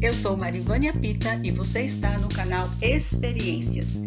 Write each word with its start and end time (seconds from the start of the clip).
Eu 0.00 0.14
sou 0.14 0.36
Marivânia 0.36 0.92
Pita 0.92 1.40
e 1.42 1.50
você 1.50 1.82
está 1.82 2.16
no 2.18 2.28
canal 2.28 2.70
Experiências. 2.80 4.00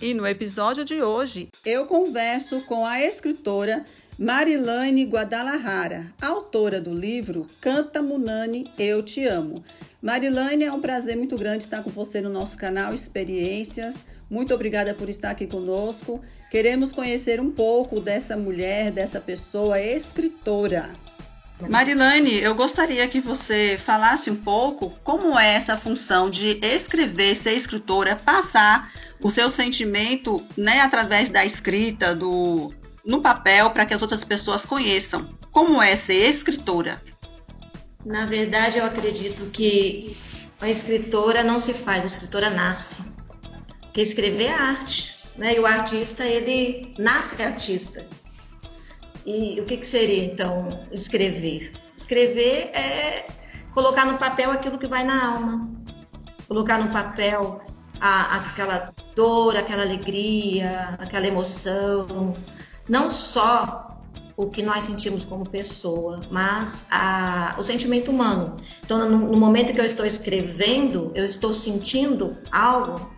E 0.00 0.14
no 0.14 0.26
episódio 0.26 0.84
de 0.84 1.02
hoje, 1.02 1.48
eu 1.66 1.84
converso 1.86 2.60
com 2.62 2.86
a 2.86 3.00
escritora 3.00 3.84
Marilane 4.18 5.04
Guadalajara, 5.04 6.12
autora 6.22 6.80
do 6.80 6.94
livro 6.94 7.46
Canta 7.60 8.00
Munani, 8.00 8.70
Eu 8.78 9.02
Te 9.02 9.24
Amo. 9.24 9.64
Marilane, 10.00 10.64
é 10.64 10.72
um 10.72 10.80
prazer 10.80 11.16
muito 11.16 11.36
grande 11.36 11.64
estar 11.64 11.82
com 11.82 11.90
você 11.90 12.20
no 12.20 12.30
nosso 12.30 12.56
canal 12.56 12.94
Experiências. 12.94 13.96
Muito 14.30 14.54
obrigada 14.54 14.94
por 14.94 15.08
estar 15.08 15.30
aqui 15.30 15.46
conosco. 15.46 16.22
Queremos 16.50 16.92
conhecer 16.92 17.40
um 17.40 17.50
pouco 17.50 18.00
dessa 18.00 18.36
mulher, 18.36 18.92
dessa 18.92 19.20
pessoa 19.20 19.80
escritora. 19.80 20.90
Marilane, 21.68 22.40
eu 22.40 22.54
gostaria 22.54 23.08
que 23.08 23.20
você 23.20 23.76
falasse 23.84 24.30
um 24.30 24.36
pouco 24.36 24.96
como 25.02 25.36
é 25.36 25.54
essa 25.54 25.76
função 25.76 26.30
de 26.30 26.60
escrever, 26.62 27.34
ser 27.34 27.54
escritora, 27.54 28.14
passar 28.14 28.92
o 29.20 29.28
seu 29.28 29.50
sentimento, 29.50 30.46
né, 30.56 30.80
através 30.80 31.28
da 31.28 31.44
escrita, 31.44 32.14
do 32.14 32.72
no 33.04 33.20
papel, 33.20 33.70
para 33.70 33.86
que 33.86 33.94
as 33.94 34.02
outras 34.02 34.22
pessoas 34.22 34.64
conheçam. 34.64 35.28
Como 35.50 35.82
é 35.82 35.96
ser 35.96 36.28
escritora? 36.28 37.00
Na 38.04 38.26
verdade, 38.26 38.78
eu 38.78 38.84
acredito 38.84 39.50
que 39.50 40.16
a 40.60 40.68
escritora 40.68 41.42
não 41.42 41.58
se 41.58 41.74
faz, 41.74 42.04
a 42.04 42.06
escritora 42.06 42.50
nasce. 42.50 43.02
Porque 43.82 44.00
escrever 44.00 44.46
é 44.46 44.52
arte, 44.52 45.16
né? 45.36 45.54
E 45.56 45.60
o 45.60 45.66
artista, 45.66 46.24
ele 46.24 46.94
nasce 46.98 47.42
artista. 47.42 48.06
E 49.26 49.60
o 49.60 49.64
que, 49.64 49.76
que 49.76 49.86
seria, 49.86 50.24
então, 50.24 50.86
escrever? 50.92 51.72
Escrever 51.96 52.70
é 52.72 53.26
colocar 53.74 54.06
no 54.06 54.16
papel 54.16 54.50
aquilo 54.50 54.78
que 54.78 54.86
vai 54.86 55.04
na 55.04 55.34
alma. 55.34 55.70
Colocar 56.46 56.78
no 56.78 56.90
papel 56.90 57.60
a, 58.00 58.36
aquela 58.36 58.94
dor, 59.14 59.56
aquela 59.56 59.82
alegria, 59.82 60.96
aquela 60.98 61.26
emoção. 61.26 62.34
Não 62.88 63.10
só 63.10 63.87
o 64.38 64.48
que 64.48 64.62
nós 64.62 64.84
sentimos 64.84 65.24
como 65.24 65.44
pessoa, 65.44 66.20
mas 66.30 66.86
a, 66.92 67.56
o 67.58 67.62
sentimento 67.64 68.12
humano. 68.12 68.56
Então, 68.84 69.10
no, 69.10 69.18
no, 69.32 69.36
momento 69.36 69.74
que 69.74 69.80
eu 69.80 69.84
estou 69.84 70.06
escrevendo, 70.06 71.10
eu 71.16 71.26
estou 71.26 71.52
sentindo 71.52 72.38
algo 72.52 73.12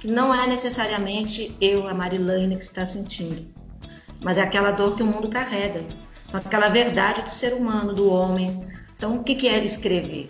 que 0.00 0.08
não 0.08 0.34
é 0.34 0.48
necessariamente 0.48 1.56
eu, 1.60 1.86
a 1.86 1.94
Marilane, 1.94 2.56
que 2.56 2.64
está 2.64 2.84
sentindo, 2.84 3.46
mas 4.20 4.36
é 4.36 4.42
aquela 4.42 4.72
dor 4.72 4.96
que 4.96 5.02
o 5.04 5.06
mundo 5.06 5.28
carrega, 5.28 5.84
então, 6.26 6.40
aquela 6.40 6.68
verdade 6.68 7.22
do 7.22 7.30
ser 7.30 7.54
humano, 7.54 7.94
do 7.94 8.10
homem. 8.10 8.66
Então, 8.96 9.16
o 9.16 9.22
que, 9.22 9.36
que 9.36 9.46
é 9.46 9.64
escrever? 9.64 10.28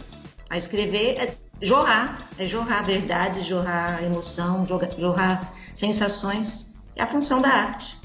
A 0.51 0.59
escrever 0.59 1.17
é 1.17 1.35
jorrar, 1.63 2.29
é 2.39 2.47
jorrar 2.47 2.85
verdades, 2.85 3.47
jorrar 3.47 4.05
emoção, 4.05 4.67
jorrar, 4.67 4.91
jorrar 4.99 5.55
sensações. 5.75 6.75
É 6.95 7.03
a 7.03 7.07
função 7.07 7.41
da 7.41 7.49
arte. 7.49 7.98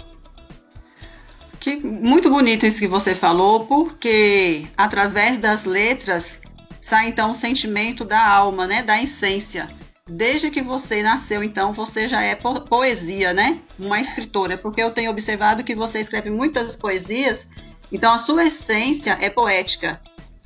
Que 1.64 1.78
muito 1.78 2.30
bonito 2.30 2.66
isso 2.66 2.78
que 2.78 2.90
você 2.90 3.16
falou, 3.16 3.66
porque 3.66 4.68
através 4.76 5.38
das 5.38 5.64
letras 5.64 6.42
sai 6.82 7.08
então 7.08 7.32
o 7.32 7.34
sentimento 7.34 8.04
da 8.04 8.22
alma, 8.22 8.68
né, 8.68 8.84
da 8.84 9.02
essência. 9.02 9.70
Desde 10.06 10.52
que 10.52 10.62
você 10.62 11.02
nasceu, 11.02 11.42
então, 11.42 11.72
você 11.72 12.06
já 12.06 12.22
é 12.22 12.36
po 12.36 12.60
poesia, 12.60 13.32
né? 13.32 13.62
Uma 13.80 14.02
escritora, 14.02 14.58
porque 14.58 14.84
eu 14.84 14.92
tenho 14.92 15.10
observado 15.10 15.64
que 15.64 15.74
você 15.74 16.02
escreve 16.02 16.30
muitas 16.30 16.76
poesias, 16.76 17.48
então 17.90 18.12
a 18.12 18.18
sua 18.18 18.44
essência 18.44 19.18
é 19.22 19.30
poética. 19.30 20.02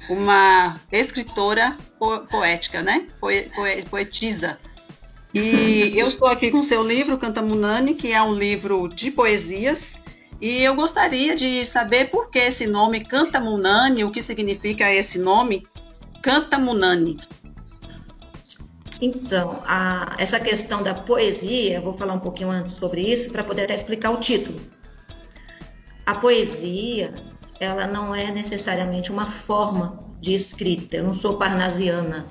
Uma 0.07 0.75
escritora 0.91 1.75
po 1.97 2.19
poética, 2.27 2.83
né? 2.83 3.07
Poe 3.19 3.49
poetisa. 3.89 4.59
E 5.33 5.93
eu 5.95 6.07
estou 6.07 6.27
aqui 6.27 6.51
com 6.51 6.61
seu 6.61 6.87
livro, 6.87 7.17
Cantamunani, 7.17 7.95
que 7.95 8.13
é 8.13 8.21
um 8.21 8.35
livro 8.35 8.87
de 8.87 9.09
poesias, 9.09 9.97
e 10.39 10.63
eu 10.63 10.75
gostaria 10.75 11.35
de 11.35 11.65
saber 11.65 12.11
por 12.11 12.29
que 12.29 12.39
esse 12.39 12.67
nome 12.67 13.03
Canta 13.03 13.39
Munani, 13.39 14.03
o 14.03 14.11
que 14.11 14.21
significa 14.21 14.91
esse 14.91 15.17
nome 15.17 15.67
Canta 16.21 16.59
Munani. 16.59 17.19
Então, 19.01 19.61
a, 19.65 20.15
essa 20.17 20.39
questão 20.39 20.81
da 20.81 20.93
poesia, 20.93 21.81
vou 21.81 21.95
falar 21.97 22.13
um 22.13 22.19
pouquinho 22.19 22.49
antes 22.49 22.73
sobre 22.73 23.01
isso 23.01 23.31
para 23.31 23.43
poder 23.43 23.63
até 23.63 23.75
explicar 23.75 24.11
o 24.11 24.19
título. 24.19 24.59
A 26.05 26.15
poesia, 26.15 27.13
ela 27.59 27.87
não 27.87 28.13
é 28.13 28.31
necessariamente 28.31 29.11
uma 29.11 29.25
forma 29.25 30.07
de 30.19 30.33
escrita. 30.33 30.97
Eu 30.97 31.03
não 31.03 31.13
sou 31.13 31.37
parnasiana, 31.37 32.27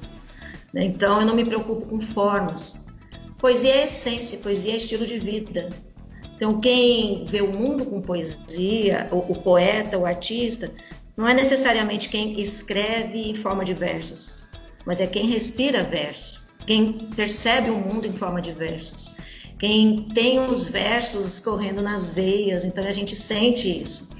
né? 0.72 0.84
então 0.84 1.20
eu 1.20 1.26
não 1.26 1.34
me 1.34 1.44
preocupo 1.44 1.86
com 1.86 2.00
formas. 2.00 2.86
Poesia 3.38 3.74
é 3.74 3.84
essência, 3.84 4.38
poesia 4.38 4.72
é 4.72 4.76
estilo 4.76 5.06
de 5.06 5.18
vida. 5.18 5.70
Então, 6.36 6.60
quem 6.60 7.24
vê 7.24 7.40
o 7.40 7.50
mundo 7.50 7.86
com 7.86 8.00
poesia, 8.00 9.08
o, 9.10 9.32
o 9.32 9.34
poeta, 9.34 9.98
o 9.98 10.04
artista, 10.04 10.70
não 11.16 11.26
é 11.26 11.32
necessariamente 11.32 12.10
quem 12.10 12.38
escreve 12.38 13.30
em 13.30 13.34
forma 13.34 13.64
de 13.64 13.72
versos, 13.72 14.48
mas 14.84 15.00
é 15.00 15.06
quem 15.06 15.26
respira 15.26 15.82
verso, 15.82 16.42
quem 16.66 16.92
percebe 17.16 17.70
o 17.70 17.76
mundo 17.76 18.06
em 18.06 18.12
forma 18.12 18.42
de 18.42 18.52
versos, 18.52 19.10
quem 19.58 20.08
tem 20.12 20.38
os 20.38 20.64
versos 20.64 21.40
correndo 21.40 21.80
nas 21.80 22.10
veias, 22.10 22.66
então 22.66 22.84
a 22.84 22.92
gente 22.92 23.16
sente 23.16 23.82
isso. 23.82 24.14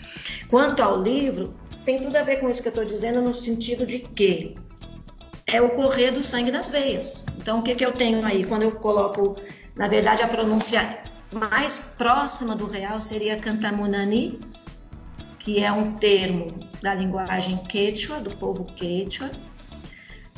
Quanto 0.48 0.82
ao 0.82 1.02
livro, 1.02 1.54
tem 1.84 2.02
tudo 2.02 2.16
a 2.16 2.22
ver 2.22 2.40
com 2.40 2.48
isso 2.48 2.62
que 2.62 2.68
eu 2.68 2.70
estou 2.70 2.84
dizendo, 2.86 3.20
no 3.20 3.34
sentido 3.34 3.84
de 3.84 3.98
que 3.98 4.56
é 5.46 5.60
o 5.60 5.70
correr 5.70 6.12
do 6.12 6.22
sangue 6.22 6.50
nas 6.50 6.70
veias. 6.70 7.26
Então, 7.36 7.60
o 7.60 7.62
que, 7.62 7.74
que 7.74 7.84
eu 7.84 7.92
tenho 7.92 8.24
aí? 8.24 8.42
Quando 8.44 8.62
eu 8.62 8.72
coloco, 8.72 9.36
na 9.76 9.86
verdade, 9.86 10.22
a 10.22 10.26
pronúncia 10.26 11.02
mais 11.36 11.94
próxima 11.96 12.56
do 12.56 12.66
real 12.66 13.00
seria 13.00 13.36
Cantamunani, 13.36 14.40
que 15.38 15.62
é 15.62 15.70
um 15.70 15.92
termo 15.92 16.58
da 16.82 16.94
linguagem 16.94 17.58
quechua, 17.68 18.18
do 18.18 18.34
povo 18.36 18.64
quechua, 18.64 19.30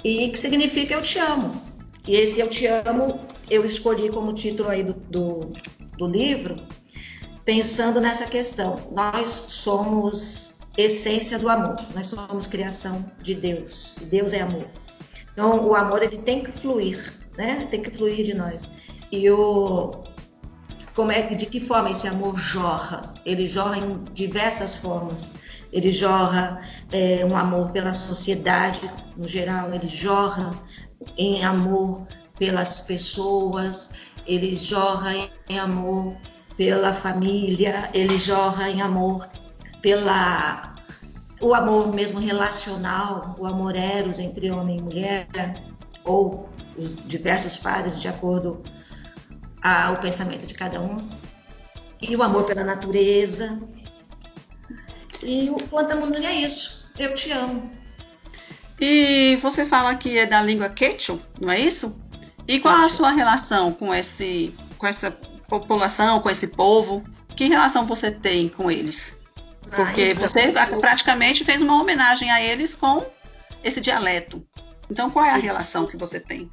e 0.04 0.28
que 0.28 0.38
significa 0.38 0.94
eu 0.94 1.02
te 1.02 1.18
amo. 1.18 1.62
E 2.06 2.16
esse 2.16 2.40
eu 2.40 2.48
te 2.48 2.66
amo 2.66 3.20
eu 3.50 3.64
escolhi 3.64 4.10
como 4.10 4.32
título 4.32 4.68
aí 4.68 4.82
do, 4.82 4.92
do, 4.92 5.52
do 5.96 6.06
livro, 6.06 6.56
pensando 7.44 8.00
nessa 8.00 8.26
questão. 8.26 8.76
Nós 8.92 9.30
somos 9.30 10.60
essência 10.76 11.38
do 11.38 11.48
amor, 11.48 11.76
nós 11.94 12.08
somos 12.08 12.46
criação 12.46 13.10
de 13.22 13.34
Deus, 13.34 13.96
Deus 14.10 14.32
é 14.32 14.42
amor. 14.42 14.66
Então, 15.32 15.66
o 15.66 15.74
amor 15.74 16.02
ele 16.02 16.18
tem 16.18 16.42
que 16.42 16.52
fluir, 16.52 17.14
né? 17.36 17.66
Tem 17.70 17.80
que 17.82 17.90
fluir 17.90 18.24
de 18.24 18.34
nós. 18.34 18.70
E 19.10 19.30
o, 19.30 20.02
como 20.98 21.12
é 21.12 21.22
de 21.22 21.46
que 21.46 21.60
forma 21.60 21.92
esse 21.92 22.08
amor 22.08 22.36
jorra? 22.36 23.14
Ele 23.24 23.46
jorra 23.46 23.78
em 23.78 24.02
diversas 24.12 24.74
formas. 24.74 25.32
Ele 25.72 25.92
jorra 25.92 26.60
é, 26.90 27.24
um 27.24 27.36
amor 27.36 27.70
pela 27.70 27.94
sociedade 27.94 28.90
no 29.16 29.28
geral, 29.28 29.72
ele 29.72 29.86
jorra 29.86 30.50
em 31.16 31.44
amor 31.44 32.04
pelas 32.36 32.80
pessoas, 32.80 33.92
ele 34.26 34.56
jorra 34.56 35.12
em 35.48 35.56
amor 35.56 36.16
pela 36.56 36.92
família, 36.92 37.88
ele 37.94 38.18
jorra 38.18 38.68
em 38.68 38.82
amor 38.82 39.28
pela 39.80 40.74
o 41.40 41.54
amor 41.54 41.94
mesmo 41.94 42.18
relacional, 42.18 43.36
o 43.38 43.46
amor 43.46 43.76
eros 43.76 44.18
entre 44.18 44.50
homem 44.50 44.78
e 44.78 44.82
mulher, 44.82 45.28
ou 46.04 46.48
os 46.76 46.96
diversos 47.06 47.56
pares 47.56 48.00
de 48.00 48.08
acordo 48.08 48.60
a, 48.64 48.77
o 49.92 49.96
pensamento 49.96 50.46
de 50.46 50.54
cada 50.54 50.80
um, 50.80 51.08
e 52.00 52.14
o 52.16 52.22
amor 52.22 52.44
pela 52.44 52.64
natureza. 52.64 53.60
E 55.22 55.50
o 55.50 55.56
Plantamundo 55.56 56.16
é 56.18 56.34
isso. 56.34 56.90
Eu 56.98 57.14
te 57.14 57.30
amo. 57.32 57.70
E 58.80 59.36
você 59.42 59.64
fala 59.64 59.94
que 59.96 60.18
é 60.18 60.26
da 60.26 60.40
língua 60.40 60.68
quechua, 60.68 61.18
não 61.40 61.50
é 61.50 61.58
isso? 61.58 62.00
E 62.46 62.60
qual 62.60 62.76
a 62.76 62.88
sua 62.88 63.10
relação 63.10 63.72
com 63.72 63.92
esse, 63.92 64.54
com 64.78 64.86
essa 64.86 65.10
população, 65.48 66.20
com 66.20 66.30
esse 66.30 66.46
povo? 66.46 67.04
Que 67.34 67.48
relação 67.48 67.84
você 67.84 68.10
tem 68.10 68.48
com 68.48 68.70
eles? 68.70 69.16
Porque 69.74 70.14
ah, 70.16 70.20
você 70.20 70.48
eu... 70.48 70.80
praticamente 70.80 71.44
fez 71.44 71.60
uma 71.60 71.80
homenagem 71.80 72.30
a 72.30 72.40
eles 72.40 72.74
com 72.74 73.04
esse 73.62 73.80
dialeto. 73.80 74.42
Então, 74.90 75.10
qual 75.10 75.24
é 75.24 75.30
a 75.30 75.36
relação 75.36 75.86
que 75.86 75.96
você 75.96 76.18
tem? 76.18 76.50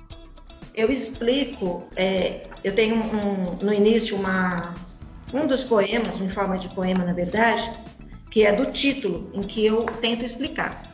Eu 0.76 0.92
explico, 0.92 1.84
é, 1.96 2.48
eu 2.64 2.74
tenho 2.74 2.96
um, 2.98 3.58
no 3.62 3.74
início 3.74 4.18
uma, 4.18 4.76
um 5.34 5.48
dos 5.48 5.64
poemas, 5.64 6.22
em 6.22 6.30
forma 6.30 6.58
de 6.58 6.70
poema 6.70 7.04
na 7.04 7.14
verdade, 7.14 7.72
que 8.30 8.46
é 8.46 8.54
do 8.54 8.66
título, 8.72 9.30
em 9.34 9.44
que 9.44 9.66
eu 9.66 9.86
tento 10.02 10.26
explicar. 10.26 10.92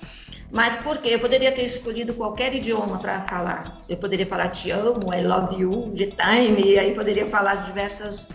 Mas 0.51 0.75
por 0.77 0.97
quê? 0.97 1.09
Eu 1.11 1.19
poderia 1.19 1.51
ter 1.51 1.63
escolhido 1.63 2.13
qualquer 2.13 2.53
idioma 2.53 2.99
para 2.99 3.21
falar. 3.21 3.81
Eu 3.87 3.95
poderia 3.97 4.27
falar 4.27 4.49
te 4.49 4.69
amo, 4.69 5.13
I 5.13 5.23
love 5.23 5.61
you, 5.61 5.91
de 5.93 6.07
time, 6.07 6.61
e 6.61 6.77
aí 6.77 6.93
poderia 6.93 7.25
falar 7.27 7.53
as 7.53 7.65
diversas 7.65 8.29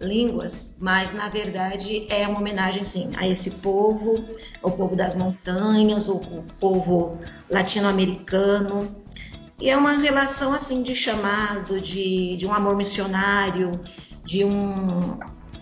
línguas, 0.00 0.76
mas 0.78 1.12
na 1.12 1.28
verdade 1.28 2.06
é 2.08 2.26
uma 2.26 2.38
homenagem 2.38 2.84
sim 2.84 3.10
a 3.16 3.26
esse 3.26 3.50
povo, 3.50 4.24
o 4.62 4.70
povo 4.70 4.94
das 4.94 5.14
montanhas, 5.14 6.08
o, 6.08 6.16
o 6.16 6.44
povo 6.58 7.18
latino-americano. 7.50 9.04
E 9.60 9.68
é 9.68 9.76
uma 9.76 9.98
relação 9.98 10.54
assim 10.54 10.82
de 10.82 10.94
chamado, 10.94 11.80
de, 11.80 12.36
de 12.36 12.46
um 12.46 12.54
amor 12.54 12.76
missionário, 12.76 13.80
de 14.24 14.44
um 14.44 15.18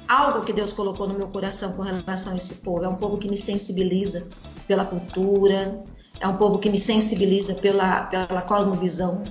algo 0.07 0.45
que 0.45 0.53
Deus 0.53 0.73
colocou 0.73 1.09
no 1.09 1.15
meu 1.15 1.29
coração 1.29 1.73
com 1.73 1.83
relação 1.83 2.35
a 2.35 2.37
esse 2.37 2.57
povo. 2.57 2.85
É 2.85 2.89
um 2.89 2.97
povo 2.97 3.17
que 3.17 3.29
me 3.29 3.37
sensibiliza 3.37 4.29
pela 4.69 4.85
cultura, 4.85 5.83
é 6.21 6.29
um 6.29 6.37
povo 6.37 6.59
que 6.59 6.69
me 6.69 6.79
sensibiliza 6.79 7.55
pela, 7.55 8.03
pela 8.05 8.43
cosmovisão, 8.43 9.25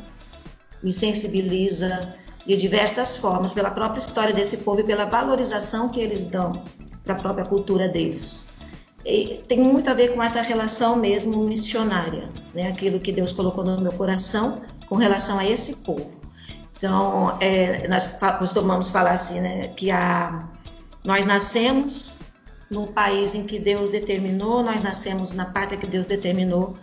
me 0.82 0.92
sensibiliza 0.92 2.16
de 2.46 2.56
diversas 2.56 3.16
formas, 3.16 3.54
pela 3.54 3.72
própria 3.72 4.00
história 4.00 4.34
desse 4.34 4.58
povo 4.58 4.80
e 4.80 4.84
pela 4.84 5.06
valorização 5.06 5.90
que 5.90 6.00
eles 6.00 6.26
dão 6.26 6.64
para 7.04 7.14
a 7.14 7.18
própria 7.18 7.46
cultura 7.46 7.88
deles. 7.88 8.55
Tem 9.48 9.60
muito 9.60 9.90
a 9.90 9.94
ver 9.94 10.16
com 10.16 10.24
essa 10.24 10.42
relação 10.42 10.96
mesmo 10.96 11.44
missionária, 11.44 12.30
né? 12.54 12.70
aquilo 12.70 13.00
que 13.00 13.12
Deus 13.12 13.32
colocou 13.32 13.64
no 13.64 13.80
meu 13.80 13.92
coração 13.92 14.62
com 14.88 14.96
relação 14.96 15.38
a 15.38 15.46
esse 15.46 15.78
povo. 15.78 16.10
Então, 16.78 17.38
é, 17.40 17.88
nós 17.88 18.18
costumamos 18.38 18.90
falar 18.90 19.12
assim, 19.12 19.40
né, 19.40 19.70
que 19.70 19.90
a, 19.90 20.48
nós 21.04 21.26
nascemos 21.26 22.12
no 22.70 22.88
país 22.88 23.34
em 23.34 23.46
que 23.46 23.60
Deus 23.60 23.90
determinou, 23.90 24.64
nós 24.64 24.82
nascemos 24.82 25.32
na 25.32 25.46
pátria 25.46 25.80
que 25.80 25.88
Deus 25.88 26.06
determinou, 26.06 26.78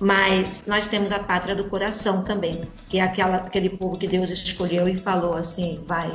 mas 0.00 0.64
nós 0.66 0.86
temos 0.86 1.12
a 1.12 1.18
pátria 1.18 1.54
do 1.54 1.64
coração 1.64 2.24
também, 2.24 2.62
que 2.88 2.98
é 2.98 3.02
aquela, 3.02 3.36
aquele 3.36 3.68
povo 3.68 3.98
que 3.98 4.08
Deus 4.08 4.30
escolheu 4.30 4.88
e 4.88 4.96
falou 4.96 5.34
assim: 5.34 5.84
vai, 5.86 6.10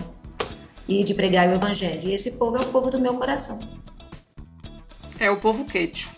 e 0.87 1.03
de 1.03 1.13
pregar 1.13 1.47
o 1.47 1.53
evangelho. 1.53 2.09
E 2.09 2.13
esse 2.13 2.31
povo 2.31 2.57
é 2.57 2.61
o 2.61 2.65
povo 2.65 2.89
do 2.89 2.99
meu 2.99 3.13
coração. 3.13 3.59
É 5.19 5.29
o 5.29 5.37
povo 5.37 5.65
quechua. 5.65 6.13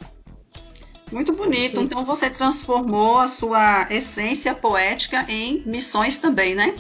Muito 1.12 1.34
bonito. 1.34 1.80
Então 1.80 2.04
você 2.04 2.30
transformou 2.30 3.20
a 3.20 3.28
sua 3.28 3.88
essência 3.90 4.54
poética 4.54 5.26
em 5.30 5.64
missões 5.66 6.18
também, 6.18 6.54
né? 6.54 6.76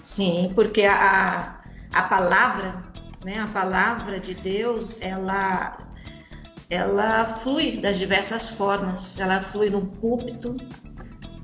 Sim, 0.00 0.50
porque 0.54 0.82
a, 0.82 1.60
a 1.92 2.02
palavra, 2.02 2.82
né, 3.24 3.40
a 3.40 3.46
palavra 3.46 4.18
de 4.18 4.34
Deus, 4.34 4.98
ela 5.00 5.78
ela 6.70 7.26
flui 7.26 7.76
das 7.76 7.98
diversas 7.98 8.48
formas. 8.48 9.20
Ela 9.20 9.42
flui 9.42 9.68
no 9.68 9.82
púlpito, 9.82 10.56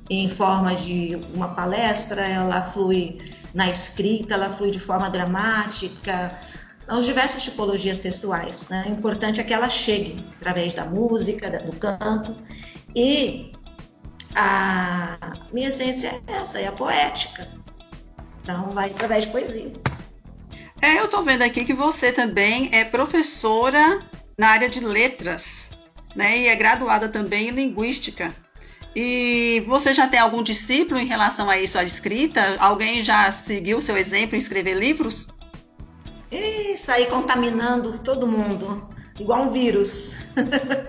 em 0.09 0.27
forma 0.27 0.73
de 0.73 1.15
uma 1.35 1.49
palestra, 1.49 2.21
ela 2.21 2.63
flui 2.63 3.21
na 3.53 3.69
escrita, 3.69 4.33
ela 4.33 4.49
flui 4.49 4.71
de 4.71 4.79
forma 4.79 5.07
dramática, 5.07 6.31
as 6.89 7.05
diversas 7.05 7.43
tipologias 7.43 7.99
textuais. 7.99 8.67
Né? 8.69 8.85
O 8.87 8.91
importante 8.91 9.39
é 9.39 9.43
que 9.43 9.53
ela 9.53 9.69
chegue 9.69 10.25
através 10.35 10.73
da 10.73 10.85
música, 10.85 11.49
do 11.49 11.75
canto. 11.77 12.35
E 12.95 13.53
a 14.35 15.17
minha 15.53 15.69
essência 15.69 16.21
é 16.27 16.33
essa, 16.33 16.59
é 16.59 16.67
a 16.67 16.71
poética. 16.71 17.47
Então, 18.41 18.69
vai 18.69 18.89
através 18.89 19.25
de 19.25 19.31
poesia. 19.31 19.71
É, 20.81 20.97
eu 20.97 21.05
estou 21.05 21.23
vendo 21.23 21.43
aqui 21.43 21.63
que 21.63 21.73
você 21.73 22.11
também 22.11 22.69
é 22.71 22.83
professora 22.83 24.01
na 24.37 24.49
área 24.49 24.69
de 24.69 24.79
letras, 24.79 25.69
né? 26.15 26.39
E 26.39 26.47
é 26.47 26.55
graduada 26.55 27.07
também 27.07 27.49
em 27.49 27.51
linguística. 27.51 28.33
E 28.95 29.63
você 29.67 29.93
já 29.93 30.07
tem 30.07 30.19
algum 30.19 30.41
discípulo 30.41 30.99
em 30.99 31.05
relação 31.05 31.49
a 31.49 31.59
isso, 31.59 31.77
a 31.77 31.83
escrita? 31.83 32.55
Alguém 32.59 33.03
já 33.03 33.31
seguiu 33.31 33.81
seu 33.81 33.95
exemplo 33.97 34.35
em 34.35 34.39
escrever 34.39 34.75
livros? 34.75 35.27
E 36.31 36.77
sair 36.77 37.07
contaminando 37.07 37.97
todo 37.99 38.27
mundo, 38.27 38.87
igual 39.19 39.43
um 39.43 39.49
vírus. 39.49 40.17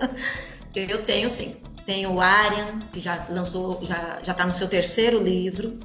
Eu 0.75 1.01
tenho 1.03 1.29
sim. 1.29 1.57
Tenho 1.85 2.13
o 2.13 2.21
Arian, 2.21 2.79
que 2.91 2.99
já 2.99 3.25
lançou, 3.29 3.83
já 3.83 4.19
está 4.21 4.45
no 4.45 4.53
seu 4.53 4.67
terceiro 4.67 5.21
livro, 5.21 5.79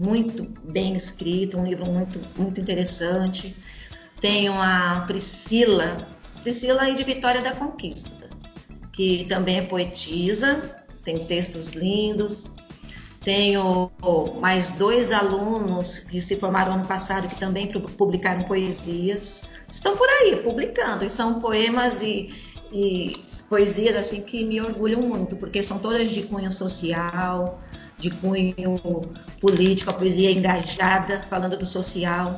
muito 0.00 0.44
bem 0.64 0.94
escrito, 0.94 1.58
um 1.58 1.64
livro 1.64 1.84
muito, 1.86 2.20
muito 2.36 2.60
interessante. 2.60 3.56
Tenho 4.20 4.54
a 4.54 5.04
Priscila, 5.06 6.08
Priscila 6.42 6.82
aí 6.82 6.94
de 6.94 7.04
Vitória 7.04 7.42
da 7.42 7.52
Conquista, 7.52 8.30
que 8.92 9.24
também 9.24 9.58
é 9.58 9.62
poetisa, 9.62 10.84
tem 11.04 11.24
textos 11.24 11.72
lindos. 11.72 12.50
Tenho 13.20 13.90
mais 14.40 14.72
dois 14.72 15.12
alunos 15.12 15.98
que 15.98 16.22
se 16.22 16.36
formaram 16.36 16.72
ano 16.72 16.86
passado 16.86 17.28
que 17.28 17.38
também 17.38 17.68
publicaram 17.68 18.44
poesias. 18.44 19.50
Estão 19.70 19.96
por 19.96 20.08
aí 20.08 20.36
publicando, 20.36 21.04
e 21.04 21.10
são 21.10 21.38
poemas 21.38 22.02
e, 22.02 22.30
e 22.72 23.20
poesias 23.48 23.94
assim 23.94 24.22
que 24.22 24.42
me 24.44 24.60
orgulham 24.60 25.02
muito, 25.02 25.36
porque 25.36 25.62
são 25.62 25.78
todas 25.78 26.10
de 26.10 26.22
cunho 26.22 26.50
social, 26.50 27.60
de 27.98 28.10
cunho 28.10 28.78
político, 29.38 29.90
a 29.90 29.94
poesia 29.94 30.30
engajada, 30.30 31.22
falando 31.28 31.58
do 31.58 31.66
social. 31.66 32.36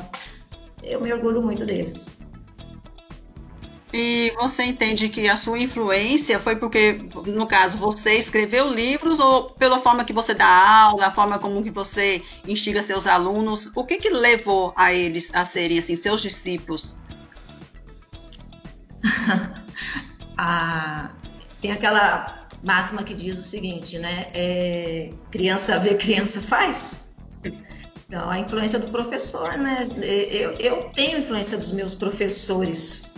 Eu 0.82 1.00
me 1.00 1.12
orgulho 1.12 1.40
muito 1.40 1.64
deles. 1.64 2.18
E 3.92 4.32
você 4.36 4.64
entende 4.64 5.10
que 5.10 5.28
a 5.28 5.36
sua 5.36 5.58
influência 5.58 6.40
foi 6.40 6.56
porque, 6.56 6.94
no 7.26 7.46
caso, 7.46 7.76
você 7.76 8.14
escreveu 8.14 8.72
livros 8.72 9.20
ou 9.20 9.50
pela 9.50 9.80
forma 9.80 10.02
que 10.02 10.14
você 10.14 10.32
dá 10.32 10.46
aula, 10.46 11.06
a 11.06 11.10
forma 11.10 11.38
como 11.38 11.62
que 11.62 11.70
você 11.70 12.22
instiga 12.48 12.82
seus 12.82 13.06
alunos? 13.06 13.70
O 13.74 13.84
que 13.84 13.98
que 13.98 14.08
levou 14.08 14.72
a 14.76 14.94
eles 14.94 15.30
a 15.34 15.44
serem 15.44 15.78
assim 15.78 15.94
seus 15.94 16.22
discípulos? 16.22 16.96
ah, 20.38 21.10
tem 21.60 21.72
aquela 21.72 22.48
máxima 22.62 23.02
que 23.02 23.12
diz 23.12 23.38
o 23.38 23.42
seguinte, 23.42 23.98
né? 23.98 24.28
É, 24.32 25.12
criança 25.30 25.78
vê, 25.78 25.96
criança 25.96 26.40
faz. 26.40 27.14
Então, 28.08 28.30
a 28.30 28.38
influência 28.38 28.78
do 28.78 28.88
professor, 28.88 29.58
né? 29.58 29.86
Eu, 30.30 30.52
eu 30.52 30.90
tenho 30.94 31.18
influência 31.18 31.58
dos 31.58 31.72
meus 31.72 31.94
professores 31.94 33.12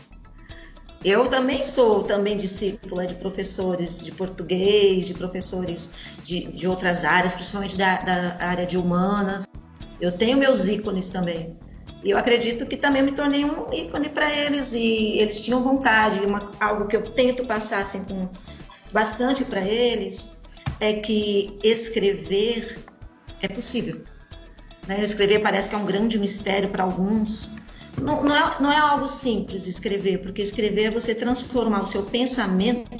eu 1.05 1.27
também 1.29 1.65
sou 1.65 2.03
também 2.03 2.37
discípula 2.37 3.07
de 3.07 3.15
professores 3.15 4.03
de 4.03 4.11
português, 4.11 5.07
de 5.07 5.15
professores 5.15 5.93
de, 6.23 6.45
de 6.47 6.67
outras 6.67 7.05
áreas, 7.05 7.35
principalmente 7.35 7.77
da, 7.77 7.99
da 7.99 8.37
área 8.41 8.65
de 8.65 8.79
humanas. 8.79 9.47
Eu 10.01 10.13
tenho 10.13 10.39
meus 10.39 10.67
ícones 10.67 11.09
também. 11.09 11.57
E 12.03 12.11
eu 12.11 12.19
acredito 12.19 12.67
que 12.67 12.77
também 12.77 13.03
me 13.03 13.13
tornei 13.13 13.45
um 13.45 13.73
ícone 13.73 14.09
para 14.09 14.31
eles 14.33 14.73
e 14.73 15.19
eles 15.19 15.41
tinham 15.41 15.63
vontade. 15.63 16.21
Uma, 16.21 16.51
algo 16.59 16.87
que 16.87 16.97
eu 16.97 17.03
tento 17.03 17.47
passar 17.47 17.83
assim, 17.83 18.05
com 18.05 18.29
bastante 18.93 19.45
para 19.45 19.61
eles 19.61 20.43
é 20.81 20.95
que 20.95 21.59
escrever 21.63 22.79
é 23.43 23.49
possível. 23.49 24.03
Né? 24.87 25.03
Escrever 25.03 25.41
parece 25.41 25.69
que 25.69 25.75
é 25.75 25.79
um 25.79 25.85
grande 25.85 26.19
mistério 26.19 26.69
para 26.71 26.83
alguns, 26.83 27.57
não, 28.01 28.23
não, 28.23 28.35
é, 28.35 28.57
não 28.61 28.73
é 28.73 28.79
algo 28.79 29.09
simples 29.09 29.67
escrever, 29.67 30.23
porque 30.23 30.43
escrever 30.43 30.85
é 30.85 30.91
você 30.91 31.15
transformar 31.15 31.83
o 31.83 31.87
seu 31.87 32.03
pensamento 32.05 32.91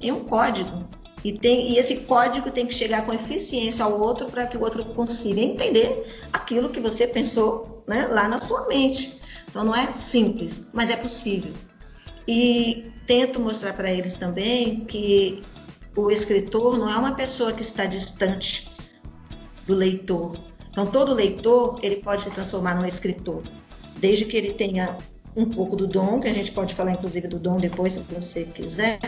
em 0.00 0.12
um 0.12 0.20
código. 0.24 0.88
E, 1.24 1.32
tem, 1.32 1.72
e 1.72 1.78
esse 1.78 2.00
código 2.00 2.50
tem 2.50 2.66
que 2.66 2.74
chegar 2.74 3.06
com 3.06 3.12
eficiência 3.12 3.84
ao 3.84 3.98
outro 3.98 4.26
para 4.26 4.46
que 4.46 4.58
o 4.58 4.60
outro 4.60 4.84
consiga 4.84 5.40
entender 5.40 6.06
aquilo 6.32 6.68
que 6.68 6.80
você 6.80 7.06
pensou 7.06 7.82
né, 7.86 8.06
lá 8.06 8.28
na 8.28 8.38
sua 8.38 8.66
mente. 8.66 9.18
Então 9.48 9.64
não 9.64 9.74
é 9.74 9.86
simples, 9.92 10.68
mas 10.72 10.90
é 10.90 10.96
possível. 10.96 11.52
E 12.28 12.90
tento 13.06 13.40
mostrar 13.40 13.72
para 13.72 13.90
eles 13.90 14.14
também 14.14 14.84
que 14.84 15.42
o 15.96 16.10
escritor 16.10 16.76
não 16.76 16.90
é 16.90 16.96
uma 16.96 17.14
pessoa 17.14 17.52
que 17.52 17.62
está 17.62 17.86
distante 17.86 18.70
do 19.66 19.74
leitor. 19.74 20.36
Então 20.70 20.86
todo 20.86 21.14
leitor 21.14 21.78
ele 21.82 21.96
pode 21.96 22.22
se 22.22 22.30
transformar 22.30 22.74
num 22.74 22.84
escritor 22.84 23.42
desde 24.04 24.26
que 24.26 24.36
ele 24.36 24.52
tenha 24.52 24.98
um 25.34 25.48
pouco 25.48 25.74
do 25.74 25.86
dom, 25.86 26.20
que 26.20 26.28
a 26.28 26.34
gente 26.34 26.52
pode 26.52 26.74
falar 26.74 26.92
inclusive 26.92 27.26
do 27.26 27.38
dom 27.38 27.56
depois, 27.56 27.94
se 27.94 28.00
você 28.00 28.44
quiser, 28.44 29.00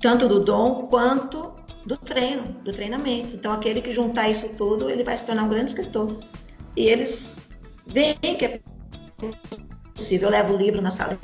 tanto 0.00 0.28
do 0.28 0.38
dom 0.38 0.86
quanto 0.86 1.52
do 1.84 1.96
treino, 1.96 2.44
do 2.62 2.72
treinamento. 2.72 3.34
Então, 3.34 3.52
aquele 3.52 3.82
que 3.82 3.92
juntar 3.92 4.28
isso 4.28 4.56
tudo, 4.56 4.88
ele 4.88 5.02
vai 5.02 5.16
se 5.16 5.26
tornar 5.26 5.42
um 5.42 5.48
grande 5.48 5.70
escritor. 5.70 6.16
E 6.76 6.86
eles 6.86 7.48
veem 7.88 8.36
que 8.38 8.44
é 8.44 8.60
possível. 9.96 10.28
Eu 10.28 10.32
levo 10.32 10.54
o 10.54 10.56
livro 10.56 10.80
na 10.80 10.90
sala 10.90 11.18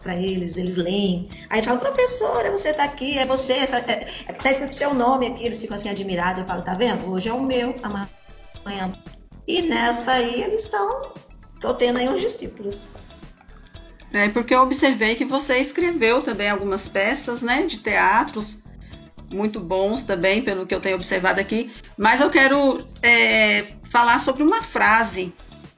para 0.00 0.16
eles, 0.16 0.56
eles 0.56 0.76
leem. 0.76 1.28
Aí 1.50 1.60
falam, 1.60 1.80
professora, 1.80 2.52
você 2.52 2.68
está 2.68 2.84
aqui, 2.84 3.18
é 3.18 3.26
você, 3.26 3.54
está 3.54 3.78
é, 3.78 4.06
é, 4.28 4.32
tá 4.32 4.48
escrito 4.48 4.76
seu 4.76 4.94
nome 4.94 5.26
aqui. 5.26 5.44
Eles 5.44 5.60
ficam 5.60 5.74
assim 5.76 5.88
admirados. 5.88 6.42
Eu 6.42 6.46
falo, 6.46 6.62
tá 6.62 6.74
vendo? 6.74 7.04
Hoje 7.10 7.28
é 7.28 7.32
o 7.32 7.42
meu, 7.42 7.74
amanhã. 7.82 8.92
E 9.44 9.60
nessa 9.62 10.12
aí 10.12 10.40
eles 10.42 10.66
estão 10.66 11.12
Estou 11.62 11.74
tendo 11.74 12.00
aí 12.00 12.08
uns 12.08 12.20
discípulos. 12.20 12.96
É, 14.12 14.28
porque 14.30 14.52
eu 14.52 14.62
observei 14.62 15.14
que 15.14 15.24
você 15.24 15.58
escreveu 15.58 16.20
também 16.20 16.50
algumas 16.50 16.88
peças, 16.88 17.40
né, 17.40 17.62
de 17.62 17.78
teatros, 17.78 18.58
muito 19.30 19.60
bons 19.60 20.02
também, 20.02 20.42
pelo 20.42 20.66
que 20.66 20.74
eu 20.74 20.80
tenho 20.80 20.96
observado 20.96 21.40
aqui. 21.40 21.72
Mas 21.96 22.20
eu 22.20 22.28
quero 22.30 22.84
é, 23.00 23.74
falar 23.92 24.18
sobre 24.18 24.42
uma 24.42 24.60
frase 24.60 25.32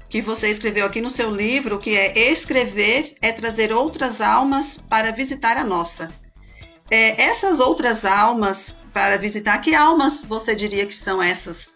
que 0.08 0.22
você 0.22 0.48
escreveu 0.48 0.86
aqui 0.86 1.02
no 1.02 1.10
seu 1.10 1.30
livro, 1.30 1.78
que 1.78 1.94
é 1.94 2.18
escrever 2.30 3.14
é 3.20 3.30
trazer 3.30 3.70
outras 3.70 4.22
almas 4.22 4.78
para 4.78 5.12
visitar 5.12 5.58
a 5.58 5.64
nossa. 5.64 6.08
É, 6.90 7.22
essas 7.22 7.60
outras 7.60 8.06
almas 8.06 8.74
para 8.90 9.18
visitar, 9.18 9.58
que 9.58 9.74
almas 9.74 10.24
você 10.24 10.54
diria 10.54 10.86
que 10.86 10.94
são 10.94 11.22
essas? 11.22 11.74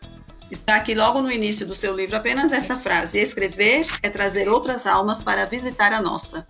Está 0.50 0.76
aqui 0.76 0.94
logo 0.94 1.20
no 1.20 1.30
início 1.30 1.66
do 1.66 1.74
seu 1.74 1.94
livro 1.94 2.16
apenas 2.16 2.52
essa 2.52 2.76
frase: 2.76 3.18
escrever 3.18 3.86
é 4.02 4.08
trazer 4.08 4.48
outras 4.48 4.86
almas 4.86 5.22
para 5.22 5.44
visitar 5.44 5.92
a 5.92 6.00
nossa. 6.00 6.46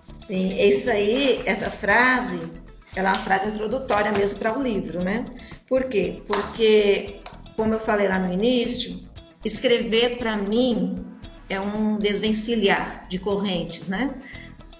Sim, 0.00 0.58
isso 0.58 0.90
aí, 0.90 1.42
essa 1.44 1.70
frase, 1.70 2.40
ela 2.96 3.10
é 3.10 3.12
uma 3.12 3.18
frase 3.18 3.48
introdutória 3.48 4.10
mesmo 4.12 4.38
para 4.38 4.58
o 4.58 4.62
livro, 4.62 5.02
né? 5.02 5.26
Por 5.68 5.84
quê? 5.84 6.22
Porque, 6.26 7.20
como 7.56 7.74
eu 7.74 7.80
falei 7.80 8.08
lá 8.08 8.18
no 8.18 8.32
início, 8.32 9.06
escrever 9.44 10.16
para 10.16 10.36
mim 10.36 11.04
é 11.48 11.60
um 11.60 11.98
desvencilhar 11.98 13.06
de 13.08 13.18
correntes, 13.18 13.88
né? 13.88 14.18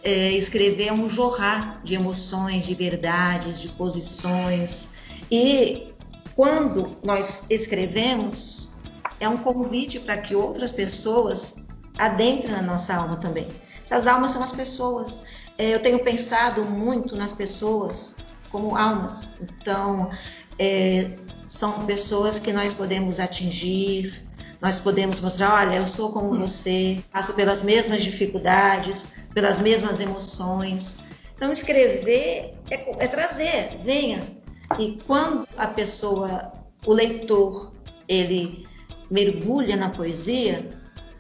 É, 0.03 0.33
escrever 0.33 0.89
é 0.89 0.93
um 0.93 1.09
jorrar 1.09 1.81
de 1.83 1.95
emoções, 1.95 2.67
de 2.67 2.75
verdades, 2.75 3.61
de 3.61 3.69
posições. 3.69 4.91
E 5.31 5.94
quando 6.35 6.87
nós 7.03 7.47
escrevemos, 7.51 8.77
é 9.21 9.29
um 9.29 9.37
convite 9.37 10.01
para 10.01 10.17
que 10.17 10.35
outras 10.35 10.73
pessoas 10.73 11.67
adentrem 11.99 12.53
na 12.53 12.63
nossa 12.63 12.95
alma 12.95 13.17
também. 13.17 13.49
Essas 13.85 14.07
almas 14.07 14.33
são 14.33 14.43
as 14.43 14.53
pessoas. 14.53 15.23
É, 15.57 15.75
eu 15.75 15.81
tenho 15.81 16.03
pensado 16.03 16.65
muito 16.65 17.15
nas 17.15 17.33
pessoas 17.33 18.17
como 18.51 18.77
almas. 18.77 19.31
Então, 19.41 20.11
é, 20.59 21.11
são 21.47 21.87
pessoas 21.87 22.39
que 22.39 22.53
nós 22.53 22.73
podemos 22.73 23.21
atingir, 23.21 24.25
nós 24.61 24.81
podemos 24.81 25.21
mostrar: 25.21 25.67
olha, 25.67 25.77
eu 25.77 25.87
sou 25.87 26.13
como 26.13 26.35
você, 26.35 27.03
passo 27.13 27.35
pelas 27.35 27.63
mesmas 27.63 28.03
dificuldades, 28.03 29.09
pelas 29.33 29.59
mesmas 29.59 30.01
emoções. 30.01 31.01
Então, 31.37 31.53
escrever 31.53 32.55
é, 32.71 33.05
é 33.05 33.09
trazer, 33.09 33.81
venha. 33.85 34.44
E 34.79 34.99
quando 35.07 35.47
a 35.57 35.67
pessoa, 35.67 36.53
o 36.85 36.93
leitor, 36.93 37.73
ele 38.09 38.67
mergulha 39.11 39.77
na 39.77 39.91
poesia, 39.91 40.69